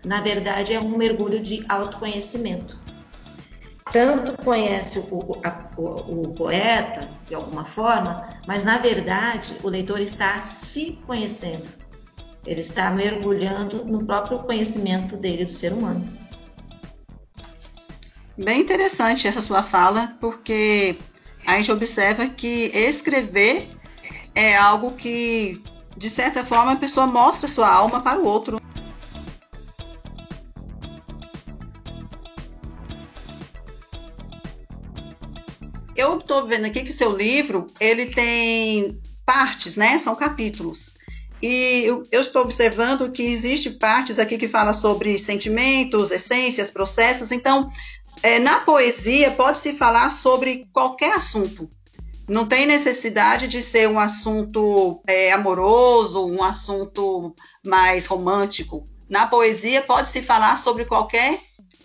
na 0.04 0.20
verdade 0.20 0.72
é 0.72 0.80
um 0.80 0.96
mergulho 0.96 1.40
de 1.40 1.64
autoconhecimento. 1.68 2.78
Tanto 3.92 4.36
conhece 4.42 4.98
o, 4.98 5.40
a, 5.44 5.70
o, 5.76 6.22
o, 6.22 6.34
poeta, 6.34 7.08
de 7.28 7.34
alguma 7.34 7.64
forma, 7.64 8.40
mas 8.46 8.64
na 8.64 8.78
verdade 8.78 9.56
o 9.62 9.68
leitor 9.68 10.00
está 10.00 10.40
se 10.40 10.98
conhecendo. 11.06 11.68
Ele 12.44 12.60
está 12.60 12.90
mergulhando 12.90 13.84
no 13.84 14.04
próprio 14.04 14.40
conhecimento 14.40 15.16
dele, 15.16 15.44
do 15.44 15.52
ser 15.52 15.72
humano. 15.72 16.06
Bem 18.36 18.60
interessante 18.60 19.28
essa 19.28 19.40
sua 19.40 19.62
fala, 19.62 20.16
porque 20.20 20.98
a 21.46 21.56
gente 21.56 21.70
observa 21.70 22.26
que 22.28 22.70
escrever 22.74 23.68
é 24.34 24.56
algo 24.56 24.92
que, 24.92 25.62
de 25.96 26.10
certa 26.10 26.44
forma, 26.44 26.72
a 26.72 26.76
pessoa 26.76 27.06
mostra 27.06 27.46
sua 27.46 27.68
alma 27.68 28.00
para 28.00 28.18
o 28.18 28.26
outro. 28.26 28.60
Eu 35.94 36.18
estou 36.18 36.46
vendo 36.46 36.64
aqui 36.64 36.82
que 36.82 36.92
seu 36.92 37.16
livro 37.16 37.68
ele 37.78 38.06
tem 38.06 38.98
partes, 39.24 39.76
né? 39.76 39.98
São 39.98 40.16
capítulos. 40.16 40.94
E 41.40 41.84
eu, 41.84 42.06
estou 42.10 42.42
observando 42.42 43.10
que 43.10 43.22
existe 43.22 43.70
partes 43.70 44.18
aqui 44.18 44.38
que 44.38 44.48
fala 44.48 44.72
sobre 44.72 45.18
sentimentos, 45.18 46.10
essências, 46.10 46.70
processos. 46.70 47.30
Então, 47.30 47.70
é, 48.22 48.38
na 48.38 48.60
poesia 48.60 49.30
pode-se 49.30 49.74
falar 49.74 50.10
sobre 50.10 50.66
qualquer 50.72 51.14
assunto. 51.14 51.68
Não 52.28 52.46
tem 52.46 52.66
necessidade 52.66 53.46
de 53.48 53.62
ser 53.62 53.88
um 53.88 53.98
assunto 53.98 55.02
é, 55.06 55.30
amoroso, 55.32 56.26
um 56.26 56.42
assunto 56.42 57.34
mais 57.64 58.06
romântico. 58.06 58.84
Na 59.08 59.26
poesia 59.26 59.82
pode-se 59.82 60.22
falar 60.22 60.56
sobre 60.58 60.86
qualquer 60.86 61.38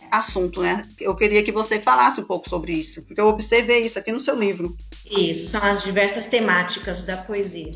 assunto, 0.10 0.62
né? 0.62 0.88
Eu 1.00 1.16
queria 1.16 1.44
que 1.44 1.52
você 1.52 1.80
falasse 1.80 2.22
um 2.22 2.24
pouco 2.24 2.50
sobre 2.50 2.74
isso, 2.74 3.06
porque 3.06 3.20
eu 3.20 3.28
observei 3.28 3.86
isso 3.86 4.00
aqui 4.00 4.12
no 4.12 4.20
seu 4.20 4.36
livro. 4.36 4.76
Isso, 5.10 5.48
são 5.48 5.62
as 5.64 5.84
diversas 5.84 6.28
temáticas 6.28 7.04
da 7.04 7.18
poesia. 7.18 7.74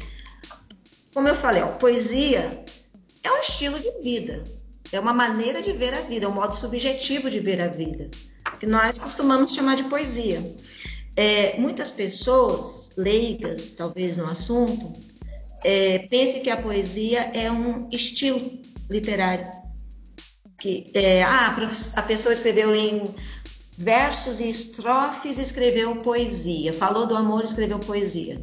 Como 1.13 1.27
eu 1.27 1.35
falei, 1.35 1.61
ó, 1.61 1.67
poesia 1.67 2.63
é 3.23 3.31
um 3.31 3.37
estilo 3.37 3.77
de 3.79 3.91
vida, 4.01 4.43
é 4.91 4.99
uma 4.99 5.13
maneira 5.13 5.61
de 5.61 5.71
ver 5.71 5.93
a 5.93 6.01
vida, 6.01 6.25
é 6.25 6.29
um 6.29 6.33
modo 6.33 6.55
subjetivo 6.55 7.29
de 7.29 7.39
ver 7.39 7.61
a 7.61 7.67
vida, 7.67 8.09
que 8.63 8.69
nós 8.69 8.97
costumamos 8.97 9.53
chamar 9.53 9.75
de 9.75 9.83
poesia. 9.83 10.41
É, 11.17 11.59
muitas 11.59 11.91
pessoas 11.91 12.93
leigas, 12.95 13.73
talvez 13.73 14.15
no 14.15 14.25
assunto, 14.25 14.93
é, 15.65 15.99
pensem 16.07 16.41
que 16.41 16.49
a 16.49 16.55
poesia 16.55 17.19
é 17.33 17.51
um 17.51 17.89
estilo 17.91 18.41
literário. 18.89 19.51
Que, 20.57 20.89
é, 20.93 21.23
ah, 21.23 21.53
a 21.97 22.01
pessoa 22.03 22.31
escreveu 22.31 22.73
em 22.73 23.13
versos 23.77 24.39
e 24.39 24.47
estrofes, 24.47 25.37
escreveu 25.37 25.97
poesia. 25.97 26.71
Falou 26.71 27.05
do 27.05 27.17
amor, 27.17 27.43
escreveu 27.43 27.79
poesia. 27.79 28.41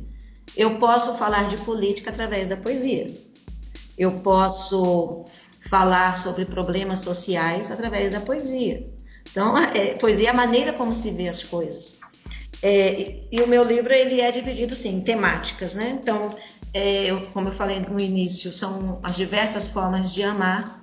Eu 0.54 0.78
posso 0.78 1.16
falar 1.16 1.48
de 1.48 1.56
política 1.56 2.10
através 2.10 2.46
da 2.46 2.58
poesia. 2.58 3.10
Eu 3.96 4.12
posso 4.20 5.24
falar 5.62 6.18
sobre 6.18 6.44
problemas 6.44 6.98
sociais 6.98 7.70
através 7.70 8.12
da 8.12 8.20
poesia. 8.20 9.00
Então, 9.30 9.56
é, 9.75 9.94
poesia 9.94 10.28
é 10.28 10.30
a 10.30 10.34
maneira 10.34 10.72
como 10.72 10.92
se 10.92 11.10
vê 11.10 11.28
as 11.28 11.42
coisas. 11.42 11.99
É, 12.62 13.16
e 13.32 13.40
o 13.40 13.46
meu 13.46 13.64
livro 13.64 13.92
ele 13.92 14.20
é 14.20 14.30
dividido 14.30 14.75
sim, 14.75 14.96
em 14.96 15.00
temáticas, 15.00 15.75
né? 15.75 15.99
Então, 16.00 16.34
é, 16.75 17.06
eu, 17.06 17.22
como 17.28 17.49
eu 17.49 17.52
falei 17.52 17.80
no 17.80 17.99
início, 17.99 18.52
são 18.52 19.00
as 19.02 19.16
diversas 19.16 19.68
formas 19.68 20.12
de 20.12 20.22
amar 20.22 20.82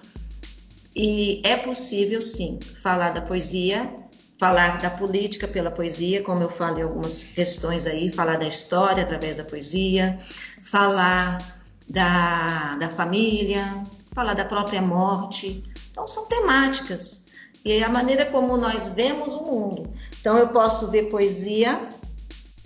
e 0.95 1.41
é 1.45 1.55
possível 1.55 2.19
sim 2.19 2.59
falar 2.81 3.11
da 3.11 3.21
poesia 3.21 3.93
falar 4.39 4.79
da 4.79 4.89
política 4.89 5.47
pela 5.47 5.71
poesia, 5.71 6.23
como 6.23 6.43
eu 6.43 6.49
falo 6.49 6.79
em 6.79 6.83
algumas 6.83 7.23
questões 7.23 7.85
aí, 7.85 8.11
falar 8.11 8.37
da 8.37 8.47
história 8.47 9.03
através 9.03 9.35
da 9.35 9.43
poesia, 9.43 10.17
falar 10.63 11.59
da, 11.89 12.75
da 12.75 12.89
família, 12.89 13.83
falar 14.13 14.35
da 14.35 14.45
própria 14.45 14.81
morte. 14.81 15.63
Então, 15.91 16.07
são 16.07 16.27
temáticas. 16.27 17.25
E 17.63 17.83
a 17.83 17.89
maneira 17.89 18.25
como 18.25 18.57
nós 18.57 18.87
vemos 18.89 19.33
o 19.33 19.43
mundo. 19.43 19.89
Então, 20.19 20.37
eu 20.37 20.47
posso 20.49 20.89
ver 20.89 21.09
poesia 21.09 21.89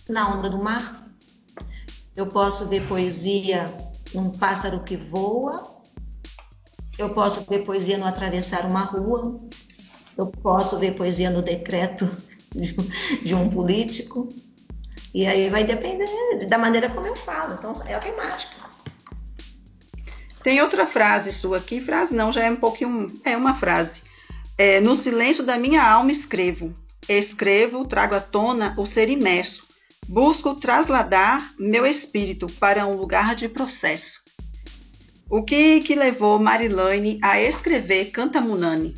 na 0.07 0.33
onda 0.36 0.50
do 0.50 0.57
mar, 0.57 1.05
eu 2.15 2.27
posso 2.27 2.67
ver 2.67 2.88
poesia 2.88 3.71
num 4.13 4.29
pássaro 4.31 4.83
que 4.83 4.98
voa, 4.98 5.67
eu 6.98 7.10
posso 7.13 7.45
ver 7.50 7.63
poesia 7.63 7.98
no 7.98 8.05
atravessar 8.05 8.65
uma 8.65 8.81
rua, 8.81 9.38
eu 10.17 10.27
posso 10.27 10.77
ver 10.77 10.93
poesia 10.93 11.29
no 11.29 11.41
decreto 11.41 12.10
de, 12.53 12.74
de 13.24 13.33
um 13.33 13.50
político. 13.50 14.29
E 15.13 15.27
aí 15.27 15.50
vai 15.50 15.63
depender 15.63 16.07
da 16.48 16.57
maneira 16.57 16.89
como 16.89 17.07
eu 17.07 17.15
falo. 17.15 17.55
Então, 17.55 17.74
é 17.86 17.95
a 17.95 18.00
temática. 18.00 18.62
Tem 20.43 20.62
outra 20.62 20.86
frase 20.86 21.31
sua 21.31 21.57
aqui, 21.57 21.79
frase 21.79 22.13
não, 22.13 22.31
já 22.31 22.43
é 22.43 22.51
um 22.51 22.55
pouquinho, 22.55 23.19
é 23.24 23.38
uma 23.38 23.53
frase. 23.53 24.01
É, 24.58 24.79
no 24.79 24.96
silêncio 24.96 25.43
da 25.43 25.58
minha 25.58 25.84
alma 25.84 26.12
escrevo, 26.12 26.74
escrevo, 27.08 27.86
trago 27.86 28.15
à 28.15 28.20
tona 28.20 28.75
o 28.77 28.86
ser 28.86 29.10
imerso, 29.10 29.63
busco 30.08 30.55
trasladar 30.55 31.53
meu 31.60 31.86
espírito 31.86 32.48
para 32.60 32.86
um 32.86 32.96
lugar 32.96 33.36
de 33.36 33.50
processo. 33.50 34.22
O 35.29 35.43
que 35.43 35.79
que 35.79 35.96
levou 35.96 36.39
Marilane 36.39 37.17
a 37.22 37.41
escrever 37.41 38.12
Canta 38.12 38.41
Munani? 38.41 38.96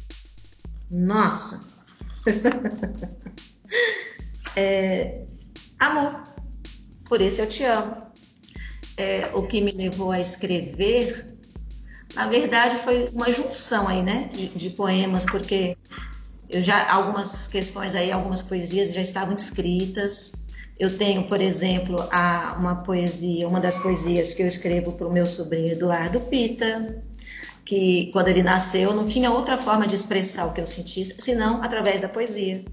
Nossa! 0.89 1.63
é, 4.55 5.25
amor. 5.79 6.23
Por 7.05 7.21
isso 7.21 7.41
eu 7.41 7.49
te 7.49 7.63
amo. 7.63 7.97
É, 8.97 9.29
o 9.33 9.43
que 9.43 9.61
me 9.61 9.71
levou 9.71 10.11
a 10.11 10.19
escrever, 10.19 11.32
na 12.15 12.27
verdade, 12.27 12.77
foi 12.77 13.09
uma 13.13 13.31
junção 13.31 13.87
aí, 13.87 14.03
né, 14.03 14.29
de, 14.33 14.47
de 14.49 14.69
poemas, 14.69 15.25
porque 15.25 15.77
eu 16.49 16.61
já 16.61 16.91
algumas 16.91 17.47
questões 17.47 17.95
aí, 17.95 18.11
algumas 18.11 18.41
poesias 18.41 18.93
já 18.93 19.01
estavam 19.01 19.35
escritas. 19.35 20.43
Eu 20.79 20.97
tenho, 20.97 21.27
por 21.27 21.41
exemplo, 21.41 22.07
a, 22.11 22.55
uma 22.59 22.75
poesia, 22.83 23.47
uma 23.47 23.59
das 23.59 23.77
poesias 23.77 24.33
que 24.33 24.43
eu 24.43 24.47
escrevo 24.47 24.91
para 24.93 25.07
o 25.07 25.13
meu 25.13 25.25
sobrinho 25.25 25.71
Eduardo 25.71 26.19
Pita. 26.21 27.01
que 27.65 28.09
quando 28.11 28.27
ele 28.27 28.43
nasceu 28.43 28.93
não 28.93 29.07
tinha 29.07 29.31
outra 29.31 29.57
forma 29.57 29.87
de 29.87 29.95
expressar 29.95 30.45
o 30.45 30.53
que 30.53 30.61
eu 30.61 30.67
sentisse, 30.67 31.15
senão 31.19 31.63
através 31.63 32.01
da 32.01 32.09
poesia. 32.09 32.63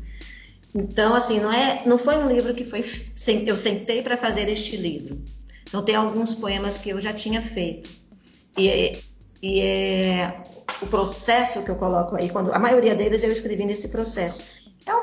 Então, 0.74 1.14
assim, 1.14 1.40
não 1.40 1.52
é, 1.52 1.82
não 1.86 1.98
foi 1.98 2.16
um 2.16 2.28
livro 2.28 2.54
que 2.54 2.64
foi 2.64 2.84
eu 3.46 3.56
sentei 3.56 4.02
para 4.02 4.16
fazer 4.16 4.48
este 4.48 4.76
livro. 4.76 5.18
Então 5.68 5.82
tem 5.82 5.94
alguns 5.94 6.34
poemas 6.34 6.76
que 6.76 6.90
eu 6.90 7.00
já 7.00 7.12
tinha 7.12 7.40
feito 7.40 7.88
e, 8.58 8.98
e 9.42 9.60
é 9.60 10.42
o 10.82 10.86
processo 10.86 11.62
que 11.62 11.70
eu 11.70 11.76
coloco 11.76 12.16
aí, 12.16 12.30
quando 12.30 12.52
a 12.52 12.58
maioria 12.58 12.94
deles 12.94 13.22
eu 13.22 13.30
escrevi 13.30 13.64
nesse 13.64 13.88
processo. 13.88 14.42
É 14.86 14.94
um 14.94 15.02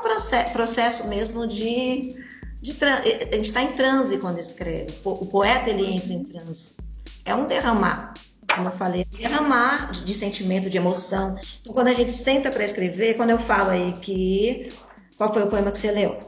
processo, 0.52 1.06
mesmo 1.06 1.46
de, 1.46 2.14
de 2.60 2.76
a 2.84 3.36
gente 3.36 3.46
está 3.46 3.62
em 3.62 3.72
transe 3.72 4.18
quando 4.18 4.38
escreve. 4.38 4.92
O 5.04 5.26
poeta 5.26 5.70
ele 5.70 5.86
entra 5.86 6.12
em 6.12 6.24
transe. 6.24 6.76
É 7.24 7.34
um 7.34 7.46
derramar 7.46 8.14
como 8.54 8.68
eu 8.68 8.72
falei, 8.72 9.04
derramar 9.16 9.90
de, 9.92 10.04
de 10.04 10.14
sentimento, 10.14 10.68
de 10.68 10.76
emoção. 10.76 11.38
Então, 11.60 11.72
quando 11.72 11.88
a 11.88 11.92
gente 11.92 12.10
senta 12.10 12.50
para 12.50 12.64
escrever, 12.64 13.14
quando 13.14 13.30
eu 13.30 13.38
falo 13.38 13.70
aí 13.70 13.92
que. 14.00 14.72
Qual 15.16 15.32
foi 15.32 15.42
o 15.42 15.48
poema 15.48 15.70
que 15.70 15.78
você 15.78 15.90
leu? 15.90 16.18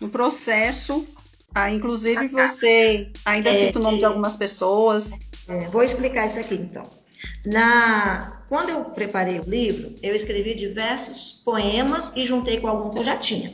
No 0.00 0.08
processo, 0.08 1.06
ah, 1.54 1.70
inclusive 1.70 2.28
você 2.28 3.10
ainda 3.24 3.50
é, 3.50 3.66
cita 3.66 3.78
o 3.78 3.82
nome 3.82 3.98
de 3.98 4.04
algumas 4.04 4.36
pessoas. 4.36 5.10
É, 5.48 5.68
vou 5.68 5.82
explicar 5.82 6.26
isso 6.26 6.38
aqui 6.38 6.54
então. 6.54 6.88
Na, 7.44 8.44
quando 8.48 8.70
eu 8.70 8.84
preparei 8.84 9.40
o 9.40 9.48
livro, 9.48 9.94
eu 10.02 10.14
escrevi 10.14 10.54
diversos 10.54 11.42
poemas 11.44 12.12
e 12.16 12.24
juntei 12.24 12.60
com 12.60 12.68
algum 12.68 12.90
que 12.90 12.98
eu 12.98 13.04
já 13.04 13.16
tinha. 13.16 13.52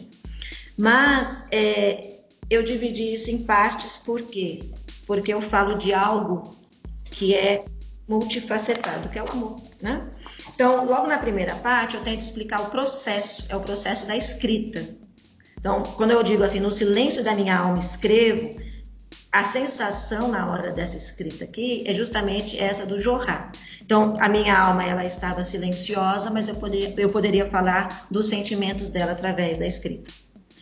Mas 0.77 1.47
é, 1.51 2.21
eu 2.51 2.63
dividi 2.63 3.15
isso 3.15 3.31
em 3.31 3.39
partes, 3.39 3.97
por 3.97 4.23
quê? 4.23 4.63
Porque 5.07 5.33
eu 5.33 5.41
falo 5.41 5.77
de 5.77 5.93
algo 5.93 6.55
que 7.11 7.35
é 7.35 7.65
multifacetado, 8.09 9.09
que 9.09 9.19
é 9.19 9.23
o 9.23 9.31
amor, 9.31 9.61
né? 9.81 10.09
Então, 10.55 10.85
logo 10.85 11.07
na 11.07 11.19
primeira 11.19 11.55
parte, 11.57 11.97
eu 11.97 12.03
tento 12.03 12.21
explicar 12.21 12.63
o 12.63 12.71
processo, 12.71 13.45
é 13.49 13.57
o 13.57 13.61
processo 13.61 14.07
da 14.07 14.17
escrita. 14.17 14.89
Então, 15.59 15.83
quando 15.83 16.13
eu 16.13 16.23
digo 16.23 16.43
assim, 16.43 16.61
no 16.61 16.71
silêncio 16.71 17.23
da 17.23 17.35
minha 17.35 17.59
alma 17.59 17.79
escrevo, 17.79 18.57
a 19.33 19.45
sensação 19.45 20.29
na 20.29 20.51
hora 20.51 20.71
dessa 20.71 20.97
escrita 20.97 21.45
aqui 21.45 21.85
é 21.87 21.95
justamente 21.95 22.59
essa 22.59 22.87
do 22.87 23.01
jorrar. 23.01 23.53
Então, 23.83 24.15
a 24.19 24.29
minha 24.29 24.59
alma 24.59 24.85
ela 24.85 25.05
estava 25.05 25.45
silenciosa, 25.45 26.31
mas 26.31 26.49
eu 26.49 26.55
poderia, 26.55 26.95
eu 26.97 27.11
poderia 27.11 27.47
falar 27.47 28.07
dos 28.11 28.29
sentimentos 28.29 28.89
dela 28.89 29.13
através 29.13 29.59
da 29.59 29.67
escrita. 29.67 30.11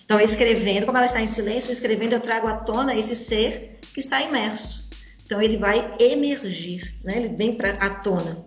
Então, 0.05 0.21
escrevendo, 0.21 0.87
como 0.87 0.99
ela 0.99 1.07
está 1.07 1.21
em 1.21 1.27
silêncio, 1.27 1.73
escrevendo, 1.73 2.13
eu 2.13 2.21
trago 2.21 2.47
à 2.47 2.59
tona 2.59 2.95
esse 2.95 3.17
ser 3.17 3.81
que 3.93 4.01
está 4.01 4.23
imerso. 4.23 4.87
Então 5.27 5.43
ele 5.43 5.57
vai 5.57 5.93
emergir, 5.99 6.95
né? 7.03 7.17
ele 7.17 7.29
vem 7.29 7.53
para 7.53 7.71
a 7.73 7.91
tona. 7.91 8.45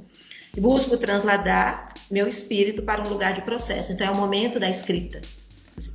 Busco 0.58 0.98
transladar 0.98 1.94
meu 2.10 2.28
espírito 2.28 2.82
para 2.82 3.06
um 3.06 3.10
lugar 3.10 3.34
de 3.34 3.42
processo. 3.42 3.92
Então 3.92 4.08
é 4.08 4.12
o 4.12 4.16
momento 4.16 4.60
da 4.60 4.70
escrita. 4.70 5.22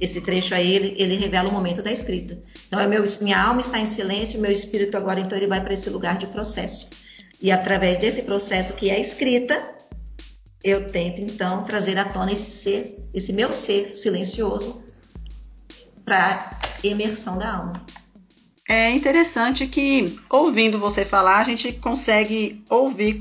Esse 0.00 0.20
trecho 0.20 0.54
aí 0.54 0.74
ele, 0.74 0.94
ele 0.98 1.16
revela 1.16 1.48
o 1.48 1.52
momento 1.52 1.82
da 1.82 1.92
escrita. 1.92 2.38
Então 2.66 2.80
é 2.80 2.86
meu, 2.86 3.04
minha 3.20 3.40
alma 3.40 3.60
está 3.60 3.78
em 3.78 3.86
silêncio, 3.86 4.40
meu 4.40 4.50
espírito 4.50 4.96
agora 4.96 5.20
então 5.20 5.36
ele 5.36 5.46
vai 5.46 5.60
para 5.60 5.74
esse 5.74 5.90
lugar 5.90 6.16
de 6.16 6.26
processo. 6.26 6.90
E 7.40 7.50
através 7.50 7.98
desse 7.98 8.22
processo 8.22 8.72
que 8.74 8.90
é 8.90 9.00
escrita, 9.00 9.74
eu 10.62 10.90
tento 10.90 11.20
então 11.20 11.62
trazer 11.64 11.98
à 11.98 12.04
tona 12.04 12.32
esse 12.32 12.50
ser, 12.50 12.98
esse 13.12 13.32
meu 13.32 13.54
ser 13.54 13.96
silencioso 13.96 14.82
para 16.04 16.58
emersão 16.82 17.38
da 17.38 17.56
alma. 17.56 17.86
É 18.66 18.90
interessante 18.90 19.66
que, 19.66 20.18
ouvindo 20.30 20.78
você 20.78 21.04
falar, 21.04 21.40
a 21.40 21.44
gente 21.44 21.70
consegue 21.72 22.64
ouvir 22.70 23.20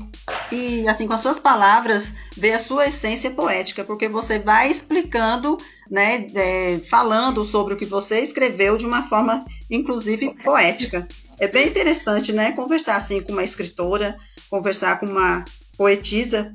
e, 0.50 0.88
assim, 0.88 1.06
com 1.06 1.12
as 1.12 1.20
suas 1.20 1.38
palavras, 1.38 2.14
ver 2.34 2.54
a 2.54 2.58
sua 2.58 2.86
essência 2.86 3.30
poética, 3.30 3.84
porque 3.84 4.08
você 4.08 4.38
vai 4.38 4.70
explicando, 4.70 5.58
né, 5.90 6.26
é, 6.34 6.80
falando 6.88 7.44
sobre 7.44 7.74
o 7.74 7.76
que 7.76 7.84
você 7.84 8.20
escreveu 8.20 8.78
de 8.78 8.86
uma 8.86 9.02
forma, 9.02 9.44
inclusive, 9.70 10.34
poética. 10.42 11.06
É 11.38 11.46
bem 11.46 11.68
interessante, 11.68 12.32
né, 12.32 12.52
conversar 12.52 12.96
assim 12.96 13.20
com 13.20 13.32
uma 13.32 13.44
escritora, 13.44 14.16
conversar 14.48 14.98
com 14.98 15.04
uma 15.04 15.44
poetisa, 15.76 16.54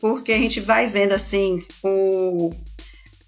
porque 0.00 0.32
a 0.32 0.38
gente 0.38 0.60
vai 0.60 0.86
vendo, 0.86 1.12
assim, 1.12 1.62
o, 1.82 2.50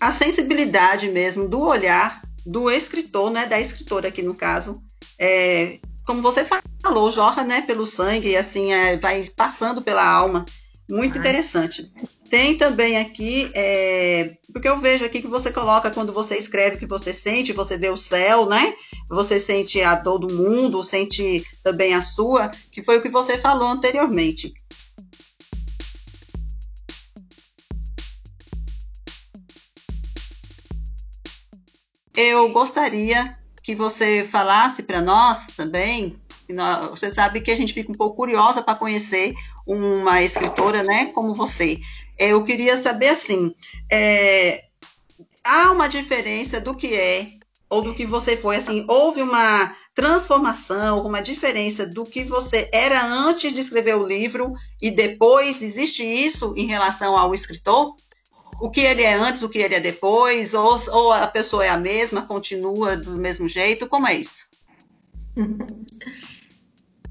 a 0.01 0.11
sensibilidade 0.11 1.11
mesmo 1.11 1.47
do 1.51 1.61
olhar 1.61 2.23
do 2.47 2.71
escritor, 2.71 3.31
né, 3.31 3.45
da 3.45 3.61
escritora 3.61 4.09
aqui 4.09 4.23
no 4.23 4.35
caso, 4.35 4.83
é, 5.19 5.79
como 6.07 6.21
você 6.23 6.47
falou, 6.83 7.13
jorra 7.13 7.43
né, 7.43 7.63
pelo 7.63 7.87
sangue 7.87 8.31
e 8.31 8.37
assim 8.37 8.73
é, 8.73 8.97
vai 8.97 9.25
passando 9.37 9.83
pela 9.83 10.05
alma. 10.05 10.45
Muito 10.89 11.17
interessante. 11.17 11.91
Tem 12.29 12.57
também 12.57 12.99
aqui, 12.99 13.51
é, 13.55 14.37
porque 14.53 14.69
eu 14.69 14.79
vejo 14.81 15.05
aqui 15.05 15.23
que 15.23 15.29
você 15.29 15.51
coloca 15.51 15.91
quando 15.91 16.13
você 16.13 16.37
escreve 16.37 16.77
que 16.77 16.87
você 16.87 17.13
sente, 17.13 17.53
você 17.53 17.79
vê 17.79 17.89
o 17.89 17.97
céu, 17.97 18.47
né? 18.47 18.75
Você 19.09 19.39
sente 19.39 19.81
a 19.81 19.95
dor 19.95 20.19
do 20.19 20.35
mundo, 20.35 20.83
sente 20.83 21.43
também 21.63 21.95
a 21.95 22.01
sua, 22.01 22.51
que 22.71 22.83
foi 22.83 22.99
o 22.99 23.03
que 23.03 23.09
você 23.09 23.39
falou 23.39 23.69
anteriormente. 23.69 24.53
Eu 32.15 32.51
gostaria 32.51 33.39
que 33.63 33.75
você 33.75 34.27
falasse 34.31 34.83
para 34.83 35.01
nós 35.01 35.47
também. 35.57 36.17
Você 36.91 37.11
sabe 37.11 37.41
que 37.41 37.51
a 37.51 37.57
gente 37.57 37.73
fica 37.73 37.91
um 37.91 37.95
pouco 37.95 38.17
curiosa 38.17 38.61
para 38.61 38.75
conhecer 38.75 39.35
uma 39.67 40.23
escritora, 40.23 40.83
né, 40.83 41.07
como 41.15 41.35
você. 41.35 41.79
É, 42.19 42.29
eu 42.29 42.45
queria 42.45 42.77
saber 42.83 43.09
assim, 43.09 43.55
é, 43.91 44.65
há 45.43 45.71
uma 45.71 45.89
diferença 45.89 46.61
do 46.61 46.75
que 46.75 46.95
é 46.95 47.29
ou 47.71 47.81
do 47.81 47.95
que 47.95 48.05
você 48.05 48.37
foi, 48.37 48.57
assim, 48.57 48.85
houve 48.87 49.23
uma 49.23 49.73
transformação, 49.95 51.07
uma 51.07 51.23
diferença 51.23 51.87
do 51.87 52.05
que 52.05 52.23
você 52.23 52.69
era 52.71 53.03
antes 53.03 53.51
de 53.51 53.61
escrever 53.61 53.97
o 53.97 54.07
livro 54.07 54.53
e 54.81 54.91
depois, 54.91 55.63
existe 55.63 56.05
isso 56.05 56.53
em 56.55 56.67
relação 56.67 57.17
ao 57.17 57.33
escritor? 57.33 57.97
O 58.63 58.71
que 58.71 58.81
ele 58.81 59.03
é 59.03 59.13
antes, 59.13 59.43
o 59.43 59.49
que 59.49 59.59
ele 59.59 59.75
é 59.75 59.81
depois, 59.81 60.55
ou, 60.55 60.81
ou 60.93 61.13
a 61.13 61.27
pessoa 61.27 61.67
é 61.67 61.69
a 61.69 61.77
mesma, 61.77 62.23
continua 62.23 62.97
do 62.97 63.17
mesmo 63.17 63.49
jeito, 63.49 63.89
como 63.89 64.07
é 64.07 64.15
isso? 64.15 64.47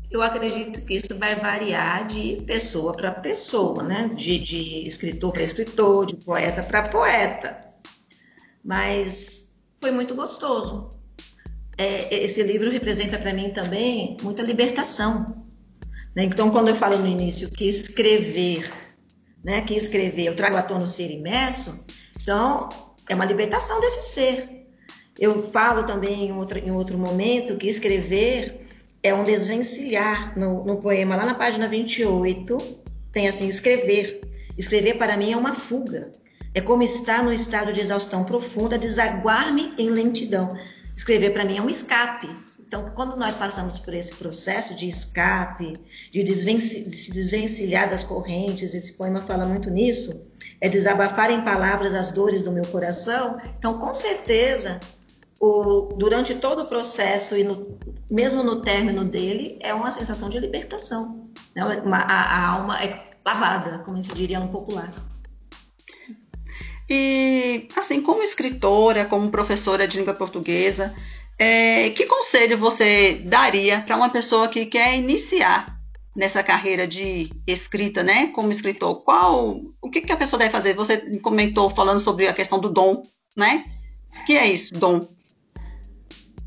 Eu 0.10 0.22
acredito 0.22 0.82
que 0.86 0.96
isso 0.96 1.18
vai 1.20 1.36
variar 1.36 2.08
de 2.08 2.42
pessoa 2.46 2.94
para 2.94 3.12
pessoa, 3.12 3.84
né? 3.84 4.10
De, 4.14 4.40
de 4.40 4.88
escritor 4.88 5.34
para 5.34 5.44
escritor, 5.44 6.06
de 6.06 6.16
poeta 6.18 6.64
para 6.64 6.88
poeta. 6.88 7.74
Mas 8.64 9.54
foi 9.80 9.92
muito 9.92 10.16
gostoso. 10.16 10.90
É, 11.78 12.14
esse 12.24 12.44
livro 12.44 12.70
representa 12.70 13.18
para 13.18 13.34
mim 13.34 13.52
também 13.52 14.18
muita 14.22 14.42
libertação. 14.44 15.26
Né? 16.16 16.26
Então, 16.26 16.50
quando 16.50 16.68
eu 16.70 16.76
falo 16.76 16.98
no 16.98 17.08
início 17.08 17.50
que 17.50 17.68
escrever 17.68 18.70
né, 19.44 19.62
que 19.62 19.76
escrever 19.76 20.26
Eu 20.26 20.36
trago 20.36 20.58
à 20.58 20.62
tona 20.62 20.84
o 20.84 20.88
ser 20.88 21.12
imerso, 21.12 21.86
então 22.22 22.70
é 23.10 23.16
uma 23.16 23.26
libertação 23.26 23.82
desse 23.82 24.14
ser. 24.14 24.68
Eu 25.20 25.44
falo 25.44 25.84
também 25.84 26.30
em 26.30 26.32
outro, 26.32 26.58
em 26.58 26.72
outro 26.72 26.98
momento 26.98 27.58
que 27.58 27.68
escrever 27.68 28.68
é 29.04 29.14
um 29.14 29.24
desvencilhar. 29.24 30.38
No, 30.38 30.64
no 30.64 30.78
poema, 30.78 31.16
lá 31.16 31.26
na 31.26 31.36
página 31.36 31.68
28, 31.68 32.58
tem 33.12 33.28
assim: 33.28 33.48
escrever. 33.48 34.22
Escrever 34.58 34.98
para 34.98 35.18
mim 35.18 35.32
é 35.32 35.38
uma 35.38 35.54
fuga. 35.54 36.12
É 36.54 36.60
como 36.60 36.84
estar 36.84 37.24
no 37.24 37.32
estado 37.32 37.72
de 37.72 37.80
exaustão 37.80 38.24
profunda, 38.24 38.78
desaguar-me 38.78 39.74
em 39.78 39.90
lentidão. 39.90 40.50
Escrever 40.96 41.32
para 41.32 41.46
mim 41.46 41.58
é 41.58 41.62
um 41.62 41.70
escape. 41.70 42.28
Então, 42.72 42.90
quando 42.96 43.18
nós 43.18 43.36
passamos 43.36 43.78
por 43.78 43.94
esse 43.94 44.16
processo 44.16 44.74
de 44.74 44.88
escape, 44.88 45.74
de, 46.10 46.24
de 46.24 46.34
se 46.34 47.12
desvencilhar 47.12 47.90
das 47.90 48.02
correntes, 48.02 48.74
esse 48.74 48.94
poema 48.94 49.20
fala 49.24 49.44
muito 49.44 49.70
nisso, 49.70 50.32
é 50.62 50.70
desabafar 50.70 51.30
em 51.32 51.44
palavras 51.44 51.94
as 51.94 52.14
dores 52.14 52.44
do 52.44 52.50
meu 52.50 52.64
coração. 52.64 53.38
Então, 53.60 53.78
com 53.78 53.94
certeza, 53.94 54.80
o, 55.38 55.90
durante 55.98 56.36
todo 56.36 56.62
o 56.62 56.66
processo 56.66 57.36
e 57.36 57.44
no, 57.44 57.78
mesmo 58.10 58.42
no 58.42 58.62
término 58.62 59.04
dele, 59.04 59.60
é 59.60 59.74
uma 59.74 59.92
sensação 59.92 60.30
de 60.30 60.40
libertação. 60.40 61.30
Né? 61.54 61.66
Uma, 61.84 61.98
a, 61.98 62.22
a 62.22 62.48
alma 62.52 62.82
é 62.82 63.10
lavada, 63.26 63.80
como 63.80 64.02
se 64.02 64.14
diria 64.14 64.40
no 64.40 64.48
popular. 64.48 64.94
E, 66.90 67.68
assim, 67.76 68.02
como 68.02 68.24
escritora, 68.24 69.04
como 69.04 69.30
professora 69.30 69.86
de 69.86 69.98
língua 69.98 70.14
portuguesa, 70.14 70.96
é, 71.42 71.90
que 71.90 72.06
conselho 72.06 72.56
você 72.56 73.16
daria 73.26 73.82
para 73.82 73.96
uma 73.96 74.10
pessoa 74.10 74.48
que 74.48 74.64
quer 74.68 74.96
iniciar 74.96 75.66
nessa 76.16 76.44
carreira 76.44 76.88
de 76.88 77.32
escrita, 77.48 78.04
né? 78.04 78.28
Como 78.28 78.52
escritor, 78.52 79.02
qual, 79.02 79.58
o 79.82 79.90
que, 79.90 80.02
que 80.02 80.12
a 80.12 80.18
pessoa 80.18 80.38
deve 80.38 80.52
fazer? 80.52 80.76
Você 80.76 81.20
comentou 81.20 81.68
falando 81.72 82.00
sobre 82.00 82.28
a 82.28 82.34
questão 82.34 82.60
do 82.60 82.70
dom, 82.70 83.02
né? 83.36 83.66
O 84.22 84.24
que 84.24 84.38
é 84.38 84.46
isso, 84.46 84.72
dom? 84.76 85.08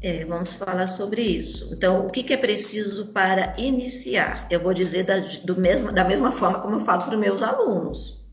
É, 0.00 0.24
vamos 0.26 0.52
falar 0.52 0.86
sobre 0.86 1.22
isso. 1.22 1.74
Então, 1.74 2.06
o 2.06 2.08
que, 2.08 2.22
que 2.22 2.34
é 2.34 2.36
preciso 2.36 3.08
para 3.08 3.52
iniciar? 3.58 4.46
Eu 4.48 4.60
vou 4.60 4.72
dizer 4.72 5.02
da, 5.02 5.18
do 5.18 5.56
da 5.92 6.04
mesma 6.04 6.30
forma 6.30 6.60
como 6.60 6.76
eu 6.76 6.80
falo 6.80 7.02
para 7.02 7.14
os 7.16 7.20
meus 7.20 7.42
alunos. 7.42 8.24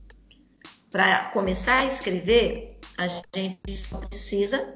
Para 0.91 1.23
começar 1.31 1.79
a 1.79 1.85
escrever, 1.85 2.67
a 2.99 3.07
gente 3.07 3.77
só 3.77 3.97
precisa 3.97 4.75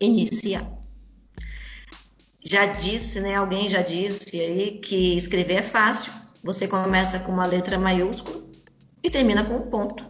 iniciar. 0.00 0.83
Já 2.46 2.66
disse, 2.66 3.20
né? 3.20 3.36
Alguém 3.36 3.70
já 3.70 3.80
disse 3.80 4.38
aí 4.38 4.78
que 4.78 5.16
escrever 5.16 5.54
é 5.54 5.62
fácil. 5.62 6.12
Você 6.42 6.68
começa 6.68 7.18
com 7.20 7.32
uma 7.32 7.46
letra 7.46 7.78
maiúscula 7.78 8.44
e 9.02 9.08
termina 9.08 9.42
com 9.42 9.56
um 9.56 9.70
ponto. 9.70 10.04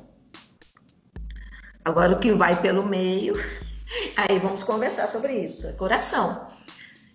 Agora 1.85 2.13
o 2.13 2.19
que 2.19 2.33
vai 2.33 2.61
pelo 2.61 2.85
meio, 2.85 3.35
aí 4.17 4.39
vamos 4.41 4.65
conversar 4.65 5.07
sobre 5.07 5.33
isso, 5.35 5.69
é 5.69 5.73
coração. 5.75 6.49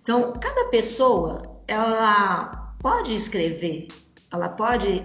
Então, 0.02 0.32
cada 0.40 0.70
pessoa, 0.70 1.62
ela 1.68 2.76
pode 2.80 3.14
escrever, 3.14 3.88
ela 4.32 4.48
pode 4.48 5.04